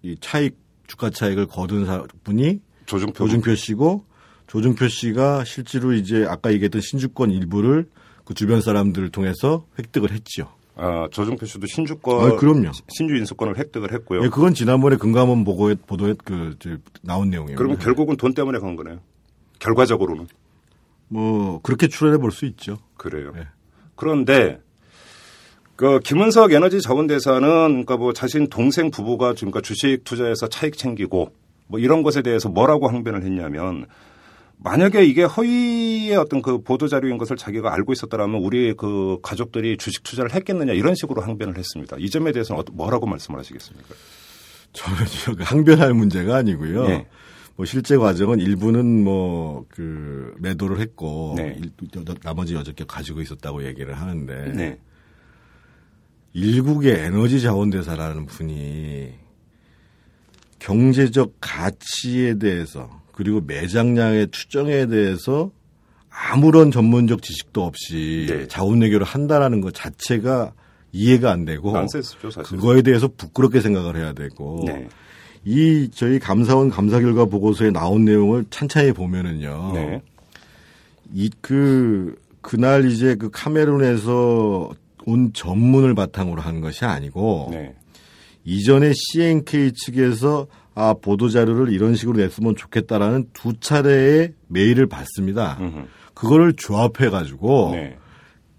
[0.02, 0.56] 이 차익
[0.86, 3.12] 주가 차익을 거둔 사, 분이 조중표.
[3.12, 4.04] 조중표 씨고
[4.46, 7.88] 조중표 씨가 실제로 이제 아까 얘기했던 신주권 일부를
[8.24, 10.50] 그 주변 사람들을 통해서 획득을 했죠.
[10.80, 12.70] 아, 조정표 씨도 신주권, 아, 그럼요.
[12.88, 14.20] 신주 인수권을 획득을 했고요.
[14.22, 16.56] 네, 그건 지난번에 금감원 보고에 보도에 그
[17.02, 17.58] 나온 내용이에요.
[17.58, 19.00] 그러면 결국은 돈 때문에 간 거네요.
[19.58, 20.28] 결과적으로는.
[21.08, 22.78] 뭐 그렇게 추론해 볼 수 있죠.
[22.96, 23.32] 그래요.
[23.34, 23.42] 네.
[23.96, 24.60] 그런데
[25.74, 31.32] 그 김은석 에너지 자원대사는 그러니까 뭐 자신 동생 부부가 지금 그러니까 주식 투자해서 차익 챙기고
[31.66, 33.86] 뭐 이런 것에 대해서 뭐라고 항변을 했냐면
[34.61, 40.02] 만약에 이게 허위의 어떤 그 보도 자료인 것을 자기가 알고 있었다라면 우리 그 가족들이 주식
[40.02, 41.96] 투자를 했겠느냐 이런 식으로 항변을 했습니다.
[41.98, 43.94] 이 점에 대해서는 뭐라고 말씀을 하시겠습니까?
[44.72, 44.98] 저는
[45.40, 46.88] 항변할 문제가 아니고요.
[46.88, 47.06] 네.
[47.56, 49.48] 뭐 실제 과정은 일부는 뭐
[49.78, 51.56] 그 매도를 했고 네.
[52.22, 54.78] 나머지 여적개 가지고 있었다고 얘기를 하는데 네.
[56.32, 59.12] 일국의 에너지 자원대사라는 분이
[60.59, 65.50] 경제적 가치에 대해서 그리고 매장량의 추정에 대해서
[66.08, 68.46] 아무런 전문적 지식도 없이 네.
[68.46, 70.52] 자원 외교를 한다라는 것 자체가
[70.92, 72.28] 이해가 안 되고 난센스죠.
[72.44, 74.86] 그거에 대해서 부끄럽게 생각을 해야 되고 네.
[75.44, 79.72] 이 저희 감사원 감사 결과 보고서에 나온 내용을 찬찬히 보면은요.
[79.74, 80.02] 네.
[81.12, 84.70] 이그 그날 이제 그 카메룬에서
[85.06, 87.74] 온 전문을 바탕으로 한 것이 아니고 네.
[88.45, 95.59] 이전에 CNK 측에서 아, 보도자료를 이런 식으로 냈으면 좋겠다라는 두 차례의 메일을 받습니다.
[96.14, 97.99] 그거를 조합해가지고 네.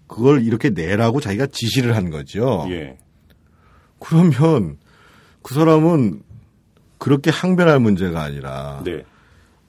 [0.06, 2.66] 그걸 이렇게 내라고 자기가 지시를 한 거죠.
[2.70, 2.98] 예.
[3.98, 4.76] 그러면
[5.42, 6.22] 그 사람은
[6.98, 9.04] 그렇게 항변할 문제가 아니라 네.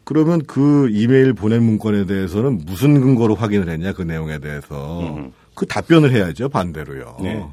[0.04, 5.32] 그러면 그 이메일 보낸 문건에 대해서는 무슨 근거로 확인을 했냐 그 내용에 대해서 음흠.
[5.54, 7.18] 그 답변을 해야죠 반대로요.
[7.22, 7.46] 네.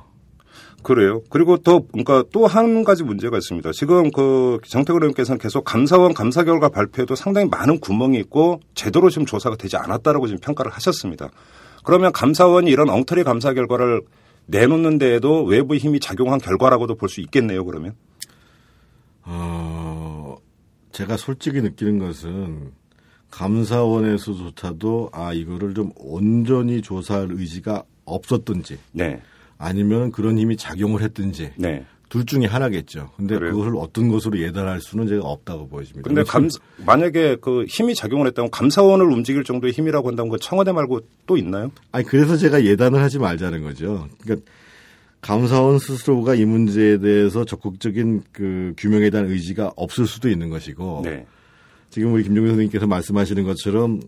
[0.83, 1.23] 그래요.
[1.29, 3.73] 그리고 또 그러니까 또 한 가지 문제가 있습니다.
[3.73, 9.27] 지금 그 정태근 의원께서는 계속 감사원 감사 결과 발표에도 상당히 많은 구멍이 있고 제대로 지금
[9.27, 11.31] 조사가 되지 않았다라고 지금 평가를 하셨습니다.
[11.85, 14.03] 그러면 감사원이 이런 엉터리 감사 결과를
[14.47, 17.65] 내놓는 데에도 외부 힘이 작용한 결과라고도 볼 수 있겠네요.
[17.65, 17.95] 그러면.
[19.25, 20.37] 어,
[20.93, 22.73] 제가 솔직히 느끼는 것은
[23.31, 28.79] 감사원에서조차도 아 이거를 좀 온전히 조사할 의지가 없었던지.
[28.93, 29.21] 네.
[29.59, 31.85] 아니면 그런 힘이 작용을 했든지 네.
[32.09, 33.11] 둘 중에 하나겠죠.
[33.17, 33.53] 근데 그래요?
[33.53, 36.09] 그것을 어떤 것으로 예단할 수는 제가 없다고 보여집니다.
[36.09, 36.49] 근데 감,
[36.87, 41.71] 만약에 그 힘이 작용을 했다면 감사원을 움직일 정도의 힘이라고 한다면 그 청와대 말고 또 있나요?
[41.93, 44.09] 아니 그래서 제가 예단을 하지 말자는 거죠.
[44.23, 44.51] 그러니까
[45.21, 51.27] 감사원 스스로가 이 문제에 대해서 적극적인 그 규명에 대한 의지가 없을 수도 있는 것이고 네.
[51.91, 54.01] 지금 우리 김종민 선생님께서 말씀하시는 것처럼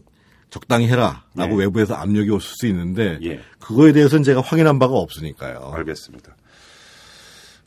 [0.51, 1.57] 적당히 해라라고 네.
[1.57, 3.41] 외부에서 압력이 올 수 있는데 예.
[3.59, 5.71] 그거에 대해서는 제가 확인한 바가 없으니까요.
[5.75, 6.35] 알겠습니다.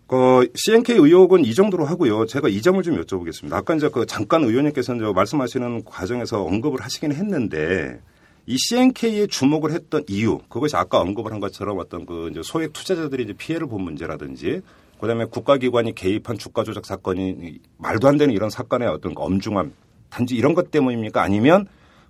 [0.08, 2.26] 그 CNK 의혹은 이 정도로 하고요.
[2.26, 3.54] 제가 이 점을 좀 여쭤보겠습니다.
[3.54, 8.00] 아까 이제 그 잠깐 의원님께서는 말씀하시는 과정에서 언급을 하시긴 했는데
[8.46, 13.24] 이 CNK에 주목을 했던 이유 그것이 아까 언급을 한 것처럼 어떤 그 이제 소액 투자자들이
[13.24, 14.62] 이제 피해를 본 문제라든지
[15.00, 19.74] 그다음에 국가기관이 개입한 주가 조작 사건이 말도 안 되는 이런 사건의 어떤 엄중함
[20.10, 21.22] 단지 이런 것 때문입니까?
[21.24, 21.66] 아니면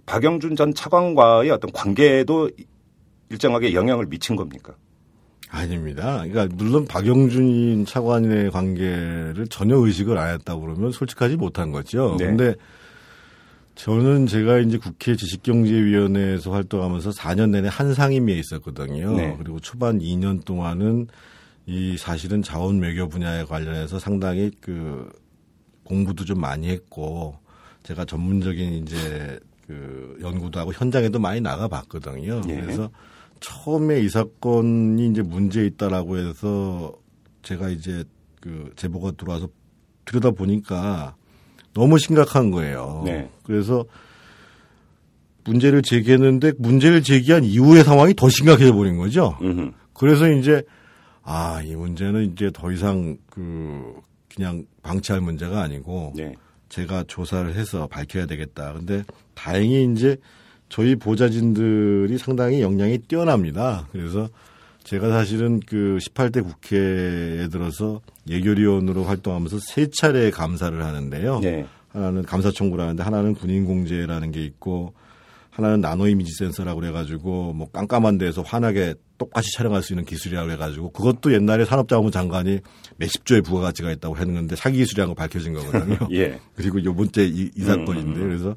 [0.06, 2.50] 박영준 전 차관과의 어떤 관계에도
[3.30, 4.76] 일정하게 영향을 미친 겁니까?
[5.50, 6.24] 아닙니다.
[6.26, 12.16] 그러니까 물론 박영준 차관의 관계를 전혀 의식을 안 했다고 그러면 솔직하지 못한 거죠.
[12.20, 12.26] 네.
[12.26, 12.56] 근데
[13.76, 19.16] 저는 제가 이제 국회 지식경제위원회에서 활동하면서 4년 내내 한 상임위에 있었거든요.
[19.16, 19.36] 네.
[19.38, 21.08] 그리고 초반 2년 동안은
[21.66, 25.10] 이 사실은 자원 외교 분야에 관련해서 상당히 그
[25.84, 27.38] 공부도 좀 많이 했고
[27.84, 32.42] 제가 전문적인 이제 그 연구도 하고 현장에도 많이 나가 봤거든요.
[32.50, 32.62] 예.
[32.62, 32.90] 그래서
[33.40, 36.94] 처음에 이 사건이 이제 문제 있다라고 해서
[37.42, 38.04] 제가 이제
[38.40, 39.50] 그 제보가 들어와서
[40.06, 41.16] 들여다 보니까
[41.74, 43.04] 너무 심각한 거예요.
[43.06, 43.30] 네.
[43.44, 43.86] 그래서
[45.46, 49.38] 문제를 제기했는데 문제를 제기한 이후의 상황이 더 심각해져 버린 거죠.
[49.42, 49.72] 음흠.
[49.94, 50.64] 그래서 이제
[51.22, 53.94] 아, 이 문제는 이제 더 이상 그
[54.34, 56.34] 그냥 방치할 문제가 아니고 네.
[56.70, 58.74] 제가 조사를 해서 밝혀야 되겠다.
[58.74, 59.04] 근데
[59.36, 60.18] 다행히 이제
[60.70, 63.88] 저희 보좌진들이 상당히 역량이 뛰어납니다.
[63.92, 64.30] 그래서
[64.84, 71.40] 제가 사실은 그 18대 국회에 들어서 예결위원으로 활동하면서 세 차례 감사를 하는데요.
[71.40, 71.66] 네.
[71.90, 74.94] 하나는 감사청구를 하는데 하나는 군인공제라는 게 있고
[75.52, 80.92] 하나는 나노 이미지 센서라고 그래가지고 뭐 깜깜한 데서 환하게 똑같이 촬영할 수 있는 기술이라고 해가지고
[80.92, 82.60] 그것도 옛날에 산업자원부 장관이
[82.98, 85.98] 몇십 조의 부가가치가 있다고 했는데 사기 기술이라는 거 밝혀진 거거든요.
[86.12, 86.40] 예.
[86.56, 88.28] 그리고 요 번째 이, 이 사건인데 음.
[88.28, 88.56] 그래서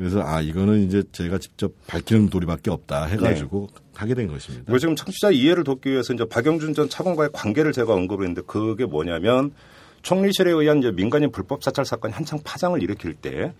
[0.00, 3.80] 그래서 아 이거는 이제 제가 직접 밝히는 도리밖에 없다 해가지고 네.
[3.94, 4.72] 하게 된 것입니다.
[4.72, 8.86] 그 지금 청취자 이해를 돕기 위해서 이제 박영준 전 차관과의 관계를 제가 언급을 했는데 그게
[8.86, 9.52] 뭐냐면
[10.02, 13.52] 총리실에 의한 이제 민간인 불법 사찰 사건이 한창 파장을 일으킬 때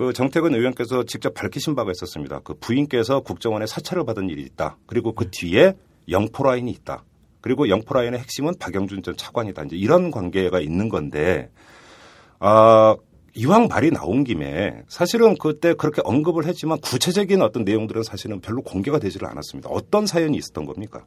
[0.00, 2.40] 그 정태근 의원께서 직접 밝히신 바가 있었습니다.
[2.42, 4.78] 그 부인께서 국정원에 사찰을 받은 일이 있다.
[4.86, 5.74] 그리고 그 뒤에
[6.08, 7.04] 영포 라인이 있다.
[7.42, 9.64] 그리고 영포 라인의 핵심은 박영준 전 차관이다.
[9.64, 11.50] 이제 이런 관계가 있는 건데
[12.38, 12.96] 아
[13.34, 18.98] 이왕 말이 나온 김에 사실은 그때 그렇게 언급을 했지만 구체적인 어떤 내용들은 사실은 별로 공개가
[18.98, 19.70] 되지를 않았습니다.
[19.70, 21.04] 어떤 사연이 있었던 겁니까?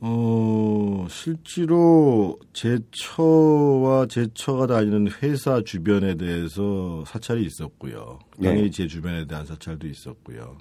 [0.00, 8.20] 어, 실제로 제처와 제처가 다니는 회사 주변에 대해서 사찰이 있었고요.
[8.40, 8.70] 당연히 네.
[8.70, 10.58] 제 주변에 대한 사찰도 있었고요.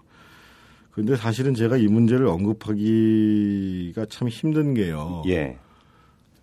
[0.91, 5.21] 근데 사실은 제가 이 문제를 언급하기가 참 힘든 게요.
[5.27, 5.59] 예.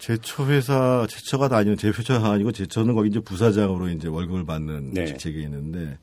[0.05, 5.07] 제처 회사, 제처가 다니는 제 회사가 아니고 제처는 거기 이제 부사장으로 이제 월급을 받는 네.
[5.07, 5.97] 직책이 있는데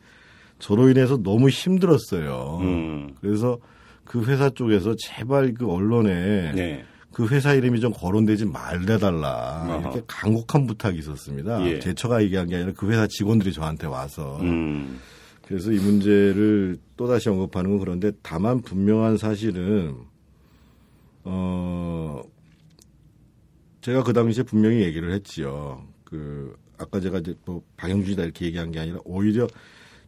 [0.57, 2.57] 저로 인해서 너무 힘들었어요.
[2.61, 3.15] 음.
[3.21, 3.59] 그래서
[4.03, 6.83] 그 회사 쪽에서 제발 그 언론에 네.
[7.13, 9.79] 그 회사 이름이 좀 거론되지 말래달라 어허.
[9.81, 11.63] 이렇게 간곡한 부탁이 있었습니다.
[11.67, 11.79] 예.
[11.79, 14.99] 제처가 얘기한 게 아니라 그 회사 직원들이 저한테 와서 음.
[15.45, 19.93] 그래서 이 문제를 또 다시 언급하는 건 그런데 다만 분명한 사실은
[21.23, 22.23] 어
[23.81, 25.83] 제가 그 당시에 분명히 얘기를 했지요.
[26.03, 29.47] 그 아까 제가 이제 뭐 박영준이다 이렇게 얘기한 게 아니라 오히려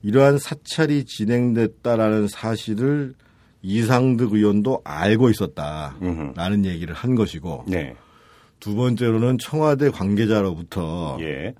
[0.01, 3.13] 이러한 사찰이 진행됐다라는 사실을
[3.61, 6.65] 이상득 의원도 알고 있었다라는 음흠.
[6.65, 7.95] 얘기를 한 것이고 네.
[8.59, 11.53] 두 번째로는 청와대 관계자로부터 예.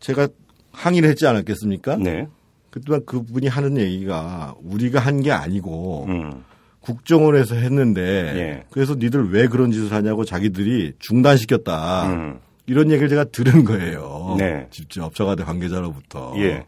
[0.00, 0.28] 제가
[0.72, 1.96] 항의를 했지 않았겠습니까?
[1.96, 2.28] 네.
[2.70, 6.44] 그동안 그분이 하는 얘기가 우리가 한 게 아니고 음.
[6.80, 8.64] 국정원에서 했는데 예.
[8.70, 12.06] 그래서 니들 왜 그런 짓을 하냐고 자기들이 중단시켰다.
[12.06, 12.40] 음.
[12.66, 14.36] 이런 얘기를 제가 들은 거예요.
[14.38, 14.68] 네.
[14.70, 16.34] 직접 청와대 관계자로부터.
[16.36, 16.66] 예.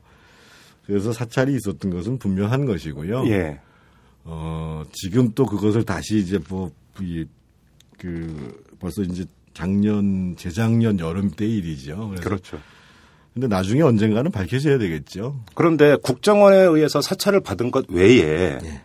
[0.85, 3.27] 그래서 사찰이 있었던 것은 분명한 것이고요.
[3.29, 3.61] 예.
[4.25, 7.25] 어, 지금 또 그것을 다시 이제 뭐, 이,
[7.99, 12.15] 그, 벌써 이제 작년, 재작년 여름 때 일이죠.
[12.21, 12.59] 그렇죠.
[13.33, 15.41] 근데 나중에 언젠가는 밝혀져야 되겠죠.
[15.55, 18.83] 그런데 국정원에 의해서 사찰을 받은 것 외에 예.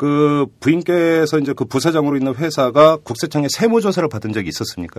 [0.00, 4.98] 그 부인께서 이제 그 부사장으로 있는 회사가 국세청에 세무조사를 받은 적이 있었습니까?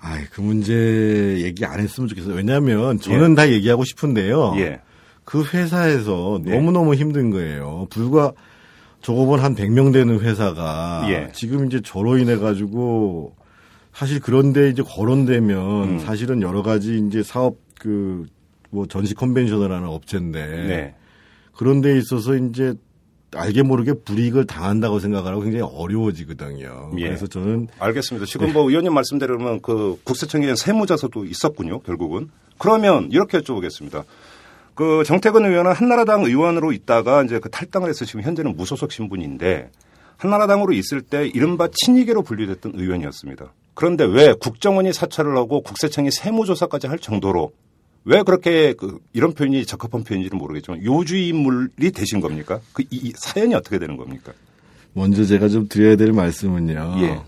[0.00, 2.34] 아, 그 문제 얘기 안 했으면 좋겠어요.
[2.34, 3.34] 왜냐하면 저는 예.
[3.36, 4.54] 다 얘기하고 싶은데요.
[4.56, 4.80] 예.
[5.24, 6.56] 그 회사에서 네.
[6.56, 7.86] 너무너무 힘든 거예요.
[7.90, 8.32] 불과
[9.02, 11.28] 조업원 한 100명 되는 회사가 예.
[11.32, 13.36] 지금 이제 저로 인해 가지고
[13.94, 15.98] 사실 그런데 이제 거론되면 음.
[16.00, 18.26] 사실은 여러 가지 이제 사업 그
[18.72, 20.94] 뭐 전시 컨벤셔널 하는 업체인데 네.
[21.54, 22.74] 그런 데 있어서 이제
[23.34, 26.92] 알게 모르게 불이익을 당한다고 생각하고 굉장히 어려워지거든요.
[26.98, 27.06] 예.
[27.08, 28.26] 그래서 저는 알겠습니다.
[28.26, 28.52] 지금 네.
[28.52, 31.80] 뭐 의원님 말씀대로면 그 국세청에 세무자서도 있었군요.
[31.80, 34.04] 결국은 그러면 이렇게 여쭤보겠습니다.
[34.74, 39.70] 그 정태근 의원은 한나라당 의원으로 있다가 이제 그 탈당을 해서 지금 현재는 무소속 신분인데
[40.16, 43.52] 한나라당으로 있을 때 이른바 친이계로 분류됐던 의원이었습니다.
[43.74, 47.52] 그런데 왜 국정원이 사찰을 하고 국세청이 세무조사까지 할 정도로
[48.04, 52.60] 왜 그렇게 그 이런 표현이 적합한 표현인지는 모르겠지만 요주의 인물이 되신 겁니까?
[52.72, 54.32] 그 이 사연이 어떻게 되는 겁니까?
[54.92, 56.96] 먼저 제가 좀 드려야 될 말씀은요.
[57.00, 57.20] 예.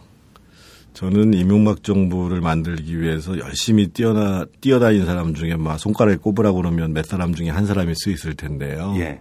[0.93, 7.05] 저는 이명박 정부를 만들기 위해서 열심히 뛰어나 뛰어다닌 사람 중에 막 손가락에 꼽으라고 그러면 몇
[7.07, 8.95] 사람 중에 한 사람일 수 있을 텐데요.
[8.99, 9.21] 예.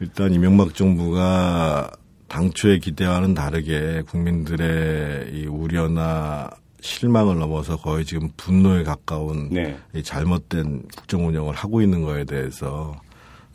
[0.00, 1.90] 일단 이명박 정부가
[2.28, 6.48] 당초의 기대와는 다르게 국민들의 이 우려나
[6.80, 9.76] 실망을 넘어서 거의 지금 분노에 가까운 네.
[9.94, 12.94] 이 잘못된 국정 운영을 하고 있는 거에 대해서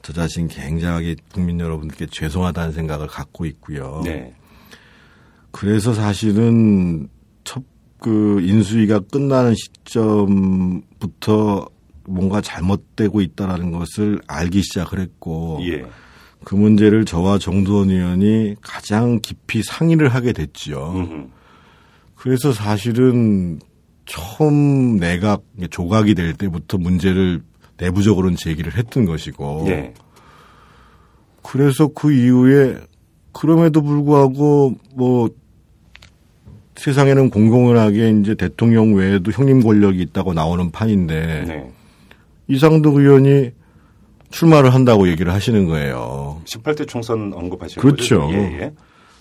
[0.01, 4.01] 저 자신 굉장하게 국민 여러분들께 죄송하다는 생각을 갖고 있고요.
[4.05, 4.34] 네.
[5.51, 7.09] 그래서 사실은
[7.43, 7.63] 첫
[8.05, 11.67] 그 인수위가 끝나는 시점부터
[12.07, 15.84] 뭔가 잘못되고 있다라는 것을 알기 시작을 했고 예.
[16.43, 20.93] 그 문제를 저와 정두원 의원이 가장 깊이 상의를 하게 됐지요.
[20.95, 21.28] 음흠.
[22.26, 23.59] 그래서 사실은
[24.07, 27.43] 처음 내각 조각이 될 때부터 문제를
[27.78, 29.93] 내부적으로는 제기를 했던 것이고 예.
[31.43, 32.78] 그래서 그 이후에
[33.32, 35.30] 그럼에도 불구하고 뭐
[36.78, 41.71] 세상에는 공공연하게 이제 대통령 외에도 형님 권력이 있다고 나오는 판인데 네.
[42.47, 43.51] 이상득 의원이
[44.32, 46.41] 출마를 한다고 얘기를 하시는 거예요.
[46.45, 48.21] 18대 총선 언급하시는 그렇죠.
[48.21, 48.34] 거죠?
[48.34, 48.73] 예, 예.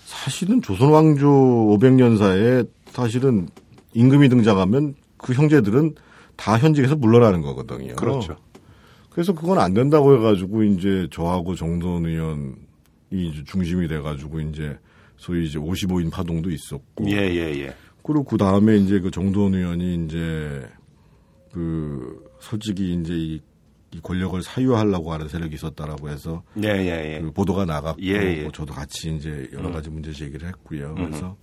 [0.05, 3.49] 사실은 조선 왕조 500년사에 사실은
[3.93, 5.95] 임금이 등장하면 그 형제들은
[6.37, 7.95] 다 현직에서 물러나는 거거든요.
[7.95, 8.37] 그렇죠.
[9.09, 12.55] 그래서 그건 안 된다고 해가지고 이제 저하고 정돈 의원이
[13.11, 14.77] 이제 중심이 돼가지고 이제
[15.17, 17.09] 소위 이제 55인 파동도 있었고.
[17.09, 17.75] 예, 예, 예.
[18.03, 20.65] 그리고 그 다음에 이제 그 정돈 의원이 이제
[21.51, 23.41] 그 솔직히 이제 이,
[23.91, 27.21] 이 권력을 사유하려고 하는 세력이 있었다라고 해서 예, 예, 예.
[27.21, 28.41] 그 보도가 나갔고 예, 예.
[28.43, 30.95] 뭐 저도 같이 이제 여러 가지 문제 제기를 했고요.
[30.95, 31.37] 그래서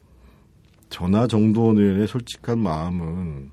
[0.93, 3.51] 전화 정도원 의원의 솔직한 마음은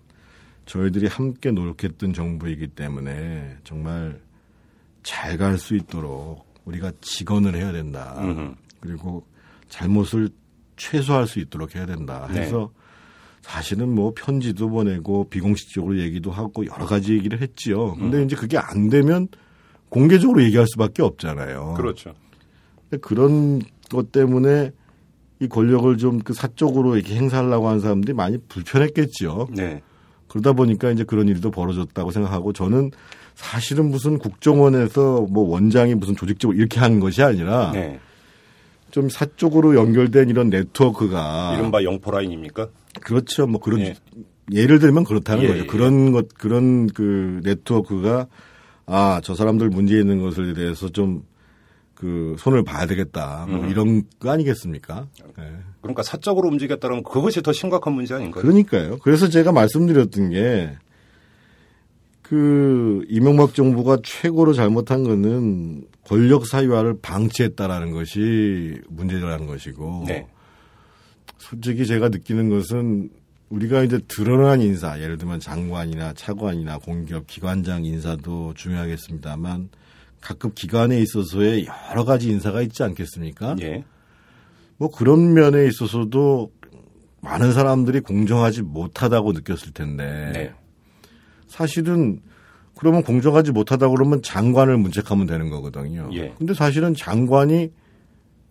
[0.66, 4.20] 저희들이 함께 노력했던 정부이기 때문에 정말
[5.04, 8.16] 잘 갈 수 있도록 우리가 직언을 해야 된다.
[8.20, 8.54] 음흠.
[8.82, 9.26] 그리고
[9.70, 10.30] 잘못을
[10.76, 12.28] 최소화할 수 있도록 해야 된다.
[12.32, 12.42] 네.
[12.42, 12.72] 해서
[13.42, 17.96] 사실은 뭐 편지도 보내고 비공식적으로 얘기도 하고 여러 가지 얘기를 했지요.
[17.96, 18.26] 근데 음.
[18.26, 19.30] 이제 그게 안 되면
[19.88, 21.76] 공개적으로 얘기할 수밖에 없잖아요.
[21.78, 22.14] 그렇죠.
[23.02, 24.72] 그런 것 때문에
[25.40, 29.48] 이 권력을 좀 그 사적으로 이렇게 행사하려고 하는 사람들이 많이 불편했겠지요.
[29.56, 29.82] 네.
[30.28, 32.92] 그러다 보니까 이제 그런 일도 벌어졌다고 생각하고 저는
[33.36, 38.00] 사실은 무슨 국정원에서 뭐 원장이 무슨 조직적으로 이렇게 하는 것이 아니라 네.
[38.92, 42.68] 좀 사적으로 연결된 이런 네트워크가 이른바 영포 라인입니까?
[43.02, 43.48] 그렇죠.
[43.48, 43.96] 뭐 그런 예.
[44.52, 45.60] 예를 들면 그렇다는 예, 거죠.
[45.62, 45.66] 예.
[45.66, 48.28] 그런 것 그런 그 네트워크가
[48.88, 51.24] 아 저 사람들 문제 있는 것에 대해서 좀
[52.00, 53.45] 그 손을 봐야 되겠다.
[53.50, 53.70] 뭐 음.
[53.70, 55.08] 이런 거 아니겠습니까?
[55.38, 55.52] 예.
[55.82, 58.41] 그러니까 사적으로 움직였다면 그것이 더 심각한 문제 아닌가요?
[58.41, 59.00] 그러니까요.
[59.00, 60.78] 그래서 제가 말씀드렸던 게,
[62.22, 70.26] 그, 이명박 정부가 최고로 잘못한 거는 권력 사유화를 방치했다라는 것이 문제라는 것이고, 네.
[71.38, 73.10] 솔직히 제가 느끼는 것은
[73.50, 79.68] 우리가 이제 드러난 인사, 예를 들면 장관이나 차관이나 공기업 기관장 인사도 중요하겠습니다만,
[80.22, 83.55] 각급 기관에 있어서의 여러 가지 인사가 있지 않겠습니까?
[83.61, 83.84] 예.
[84.78, 86.51] 뭐 그런 면에 있어서도
[87.22, 90.53] 많은 사람들이 공정하지 못하다고 느꼈을 텐데 네.
[91.47, 92.22] 사실은
[92.78, 96.09] 그러면 공정하지 못하다 그러면 장관을 문책하면 되는 거거든요.
[96.13, 96.34] 예.
[96.38, 97.72] 근데 사실은 장관이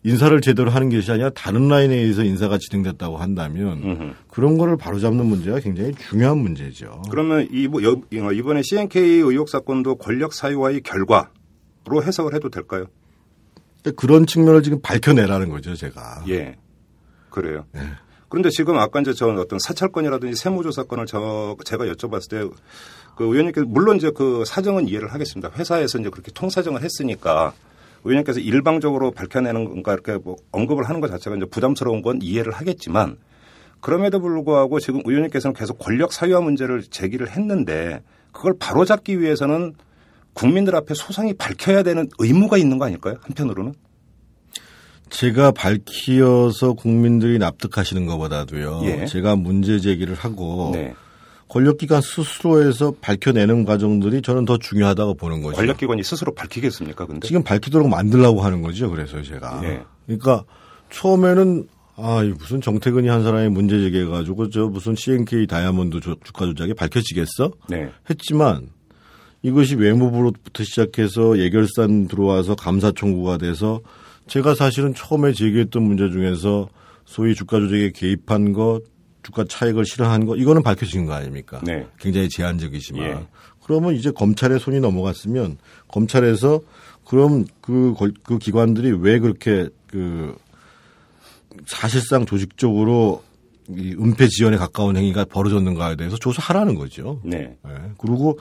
[0.04, 4.12] 인사를 제대로 하는 것이 아니라 다른 라인에 의해서 인사가 진행됐다고 한다면 음흠.
[4.28, 7.02] 그런 거를 바로잡는 문제가 굉장히 중요한 문제죠.
[7.10, 11.30] 그러면 이뭐 여- 이번에 CNK 의혹 사건도 권력 사유화의 결과
[11.87, 12.87] 로 해석을 해도 될까요?
[13.97, 16.24] 그런 측면을 지금 밝혀내라는 거죠, 제가.
[16.29, 16.57] 예.
[17.31, 17.64] 그래요.
[18.29, 22.51] 그런데 지금 아까 이제 저 어떤 사찰건이라든지 세무조사건을 저 제가 여쭤봤을 때
[23.18, 25.51] 그 의원님께서 물론 이제 그 사정은 이해를 하겠습니다.
[25.57, 27.53] 회사에서 이제 그렇게 통사정을 했으니까
[28.05, 33.18] 의원님께서 일방적으로 밝혀내는 건가 이렇게 뭐 언급을 하는 것 자체가 이제 부담스러운 건 이해를 하겠지만
[33.81, 39.74] 그럼에도 불구하고 지금 의원님께서는 계속 권력 사유화 문제를 제기를 했는데 그걸 바로잡기 위해서는
[40.39, 43.16] 국민들 앞에 소상히 밝혀야 되는 의무가 있는 거 아닐까요?
[43.22, 43.74] 한편으로는.
[45.11, 48.82] 제가 밝히어서 국민들이 납득하시는 것보다도요.
[48.84, 49.07] 예.
[49.07, 50.95] 제가 문제 제기를 하고 네.
[51.49, 55.57] 권력기관 스스로에서 밝혀내는 과정들이 저는 더 중요하다고 보는 거죠.
[55.57, 57.07] 권력기관이 스스로 밝히겠습니까?
[57.07, 58.91] 근데 지금 밝히도록 만들라고 하는 거죠.
[58.91, 59.62] 그래서 제가.
[59.64, 59.80] 예.
[60.07, 60.45] 그러니까
[60.93, 61.66] 처음에는
[61.97, 66.74] 아, 이 무슨 정태근이 한 사람이 문제 제기해가지고 저 무슨 CNK 다이아몬드 조- 주가 조작이
[66.74, 67.51] 밝혀지겠어?
[67.70, 67.89] 네.
[68.09, 68.68] 했지만
[69.43, 73.80] 이것이 외무부로부터 시작해서 예결산 들어와서 감사 청구가 돼서
[74.26, 76.68] 제가 사실은 처음에 제기했던 문제 중에서
[77.05, 78.82] 소위 주가 조작에 개입한 것,
[79.22, 81.61] 주가 차익을 실현한 것 이거는 밝혀진 거 아닙니까?
[81.64, 81.86] 네.
[81.99, 83.26] 굉장히 제한적이지만 예.
[83.64, 85.59] 그러면 이제 검찰에 손이 넘어갔으면
[85.89, 86.61] 검찰에서
[87.07, 90.36] 그럼 그, 걸- 그 기관들이 왜 그렇게 그
[91.66, 93.22] 사실상 조직적으로
[93.70, 97.20] 이 은폐 지연에 가까운 행위가 벌어졌는가에 대해서 조사하라는 거죠.
[97.24, 97.57] 네.
[97.66, 97.72] 예.
[97.99, 98.39] 그리고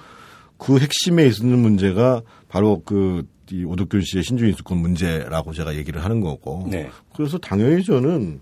[0.58, 6.20] 그 핵심에 있는 문제가 바로 그, 이 오덕균 씨의 신주인 수권 문제라고 제가 얘기를 하는
[6.22, 6.68] 거고.
[6.70, 6.90] 네.
[7.16, 8.42] 그래서 당연히 저는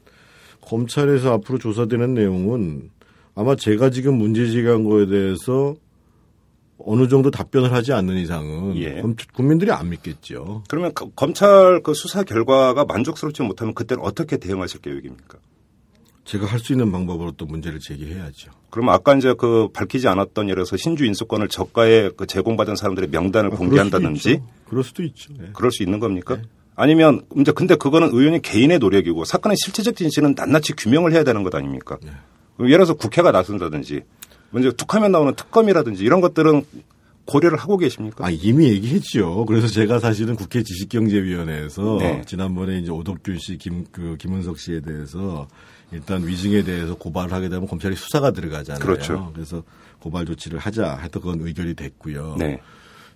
[0.61, 2.89] 검찰에서 앞으로 조사되는 내용은
[3.35, 5.75] 아마 제가 지금 문제 제기한 거에 대해서
[6.77, 9.01] 어느 정도 답변을 하지 않는 이상은 예.
[9.01, 10.63] 검- 국민들이 안 믿겠죠.
[10.67, 15.37] 그러면 거- 검찰 그 수사 결과가 만족스럽지 못하면 그때는 어떻게 대응하실 계획입니까?
[16.25, 18.51] 제가 할 수 있는 방법으로 또 문제를 제기해야죠.
[18.71, 23.53] 그러면 아까 이제 그 밝히지 않았던 예를 들어서 신주 인수권을 저가에 그 제공받은 사람들의 명단을
[23.53, 25.27] 아, 공개한다든지 그럴 수도 있죠.
[25.29, 25.43] 그럴 수도 있죠.
[25.43, 25.49] 예.
[25.53, 26.39] 그럴 수 있는 겁니까?
[26.75, 31.53] 아니면 이제 근데 그거는 의원이 개인의 노력이고 사건의 실체적 진실은 낱낱이 규명을 해야 되는 것
[31.55, 31.97] 아닙니까?
[32.59, 34.01] 예를 들어서 국회가 나선다든지
[34.49, 36.63] 먼저 툭하면 나오는 특검이라든지 이런 것들은
[37.25, 38.25] 고려를 하고 계십니까?
[38.25, 39.45] 아, 이미 얘기했죠.
[39.45, 42.21] 그래서 제가 사실은 국회 지식경제위원회에서 네.
[42.25, 45.47] 지난번에 이제 오덕균 씨, 김, 그, 김은석 씨에 대해서
[45.91, 48.83] 일단 위증에 대해서 고발을 하게 되면 검찰이 수사가 들어가잖아요.
[48.83, 49.33] 그렇죠.
[49.37, 49.63] 래서
[49.99, 52.35] 고발 조치를 하자 해서 그건 의결이 됐고요.
[52.39, 52.59] 네.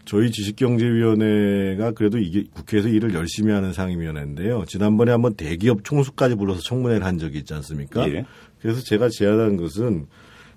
[0.06, 4.66] 저희 지식경제위원회가 그래도 이게 국회에서 일을 열심히 하는 상임위원회인데요.
[4.66, 8.10] 지난번에 한번 대기업 총수까지 불러서 청문회를 한 적이 있지 않습니까?
[8.10, 8.26] 예.
[8.60, 10.08] 그래서 제가 제안한 것은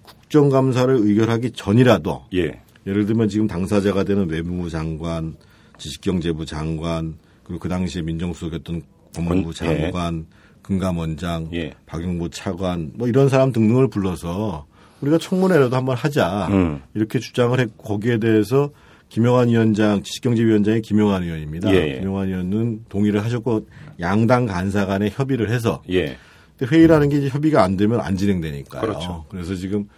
[0.02, 2.62] 국정감사를 의결하기 전이라도 예.
[2.86, 5.36] 예를 들면 지금 당사자가 되는 외무부 장관,
[5.78, 8.82] 지식경제부 장관, 그리고 그 당시에 민정수석이었던
[9.14, 10.36] 법무부 장관, 예.
[10.62, 11.72] 금감원장, 예.
[11.86, 14.66] 박영무 차관, 뭐 이런 사람 등등을 불러서
[15.00, 16.80] 우리가 청문회라도 한번 하자 음.
[16.94, 18.70] 이렇게 주장을 했고 거기에 대해서
[19.08, 21.74] 김영환 위원장, 지식경제위원장이 김영환 의원입니다.
[21.74, 21.98] 예.
[21.98, 23.66] 김영환 의원은 동의를 하셨고
[24.00, 26.16] 양당 간사 간에 협의를 해서 예.
[26.62, 28.80] 회의라는 게 이제 협의가 안 되면 안 진행되니까요.
[28.80, 29.24] 그렇죠.
[29.28, 29.88] 그래서 지금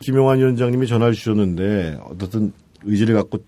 [0.00, 2.52] 김영환 위원장님이 전화를 주셨는데 어떻든
[2.84, 3.38] 의지를 갖고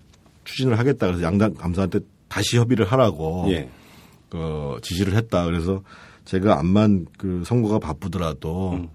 [0.43, 1.07] 추진을 하겠다.
[1.07, 3.69] 그래서 양당 감사한테 다시 협의를 하라고 예.
[4.33, 5.45] 그 지시를 했다.
[5.45, 5.83] 그래서
[6.25, 8.89] 제가 암만 그 선거가 바쁘더라도 음.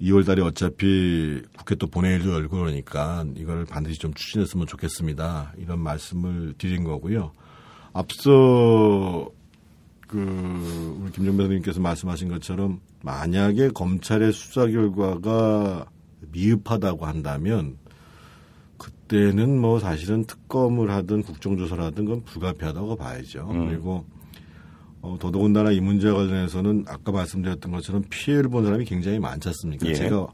[0.00, 5.54] 2월 달에 어차피 국회 또 본회의도 열고 그러니까 이걸 반드시 좀 추진했으면 좋겠습니다.
[5.58, 7.32] 이런 말씀을 드린 거고요.
[7.92, 9.28] 앞서
[10.06, 15.86] 그 우리 김정배 선생님께서 말씀하신 것처럼 만약에 검찰의 수사 결과가
[16.30, 17.78] 미흡하다고 한다면
[18.76, 23.48] 그때는 뭐 사실은 특검을 하든 국정조사를 하든 그건 불가피하다고 봐야죠.
[23.50, 23.66] 음.
[23.66, 24.04] 그리고
[25.08, 29.86] 어, 더더군다나 이 문제와 관련해서는 아까 말씀드렸던 것처럼 피해를 본 사람이 굉장히 많지 않습니까?
[29.86, 29.94] 예.
[29.94, 30.26] 제가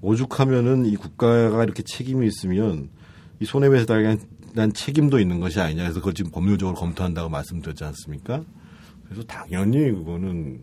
[0.00, 2.90] 오죽하면은 이 국가가 이렇게 책임이 있으면
[3.40, 8.42] 이 손해배상 당한 책임도 있는 것이 아니냐 해서 그걸 지금 법률적으로 검토한다고 말씀드렸지 않습니까?
[9.04, 10.60] 그래서 당연히 그거는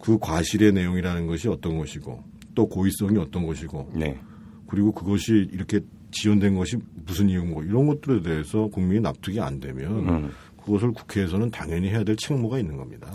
[0.00, 4.18] 그 과실의 내용이라는 것이 어떤 것이고 또 고의성이 어떤 것이고 네.
[4.66, 10.30] 그리고 그것이 이렇게 지연된 것이 무슨 이유고 이런 것들에 대해서 국민이 납득이 안 되면 음.
[10.64, 13.08] 그것을 국회에서는 당연히 해야 될 책무가 있는 겁니다.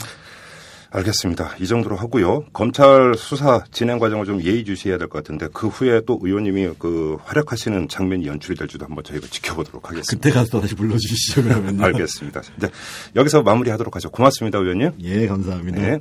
[0.91, 1.55] 알겠습니다.
[1.59, 2.45] 이 정도로 하고요.
[2.51, 7.87] 검찰 수사 진행 과정을 좀 예의주시해야 될 것 같은데 그 후에 또 의원님이 그 활약하시는
[7.89, 10.09] 장면이 연출이 될지도 한번 저희가 지켜보도록 하겠습니다.
[10.09, 11.79] 그때 가서 다시 불러주시죠 그러면.
[11.83, 12.41] 알겠습니다.
[12.57, 12.69] 이제
[13.15, 14.09] 여기서 마무리하도록 하죠.
[14.09, 14.93] 고맙습니다, 의원님.
[15.03, 15.79] 예, 감사합니다.
[15.79, 15.99] 네.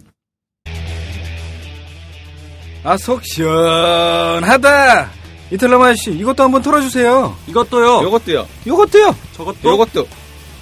[2.84, 5.10] 아, 속 시원하다.
[5.50, 7.36] 이탈남 아저씨, 이것도 한번 털어주세요.
[7.48, 8.06] 이것도요.
[8.08, 8.46] 이것도요.
[8.66, 9.14] 이것도요.
[9.34, 9.74] 저것도.
[9.74, 10.08] 이것도.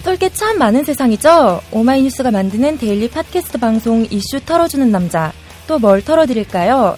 [0.07, 1.63] 털게 참 많은 세상이죠?
[1.73, 5.33] 오마이뉴스가 만드는 daily 팟캐스트 방송 이슈 털어주는 남자.
[5.67, 6.97] 또 뭘 털어드릴까요?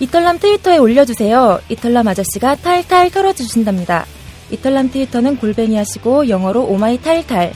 [0.00, 1.60] 이털남 트위터에 올려주세요.
[1.68, 4.06] 이털남 아저씨가 탈탈 털어주신답니다.
[4.50, 7.52] 이털남 트위터는 골뱅이 하시고 영어로 오마이 탈탈.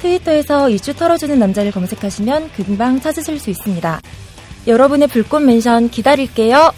[0.00, 4.00] 트위터에서 이슈 털어주는 남자를 검색하시면 금방 찾으실 수 있습니다.
[4.66, 6.72] 여러분의 불꽃 mention 기다릴게요.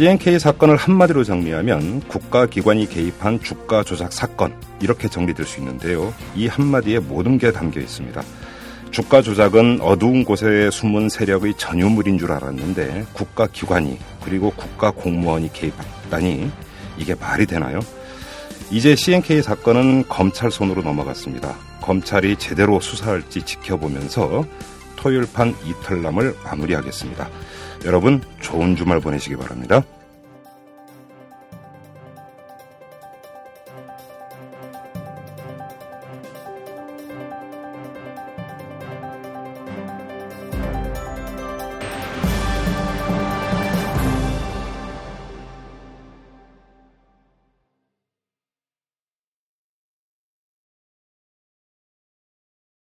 [0.00, 6.14] CNK 사건을 한마디로 정리하면 국가기관이 개입한 주가 조작 사건 이렇게 정리될 수 있는데요.
[6.34, 8.22] 이 한마디에 모든 게 담겨 있습니다.
[8.90, 16.50] 주가 조작은 어두운 곳에 숨은 세력의 전유물인 줄 알았는데 국가기관이 그리고 국가 공무원이 개입했다니
[16.96, 17.80] 이게 말이 되나요?
[18.70, 21.54] 이제 CNK 사건은 검찰 손으로 넘어갔습니다.
[21.82, 24.46] 검찰이 제대로 수사할지 지켜보면서
[24.96, 27.28] 토요일 판 이탈남을 마무리하겠습니다.
[27.84, 29.82] 여러분 좋은 주말 보내시기 바랍니다.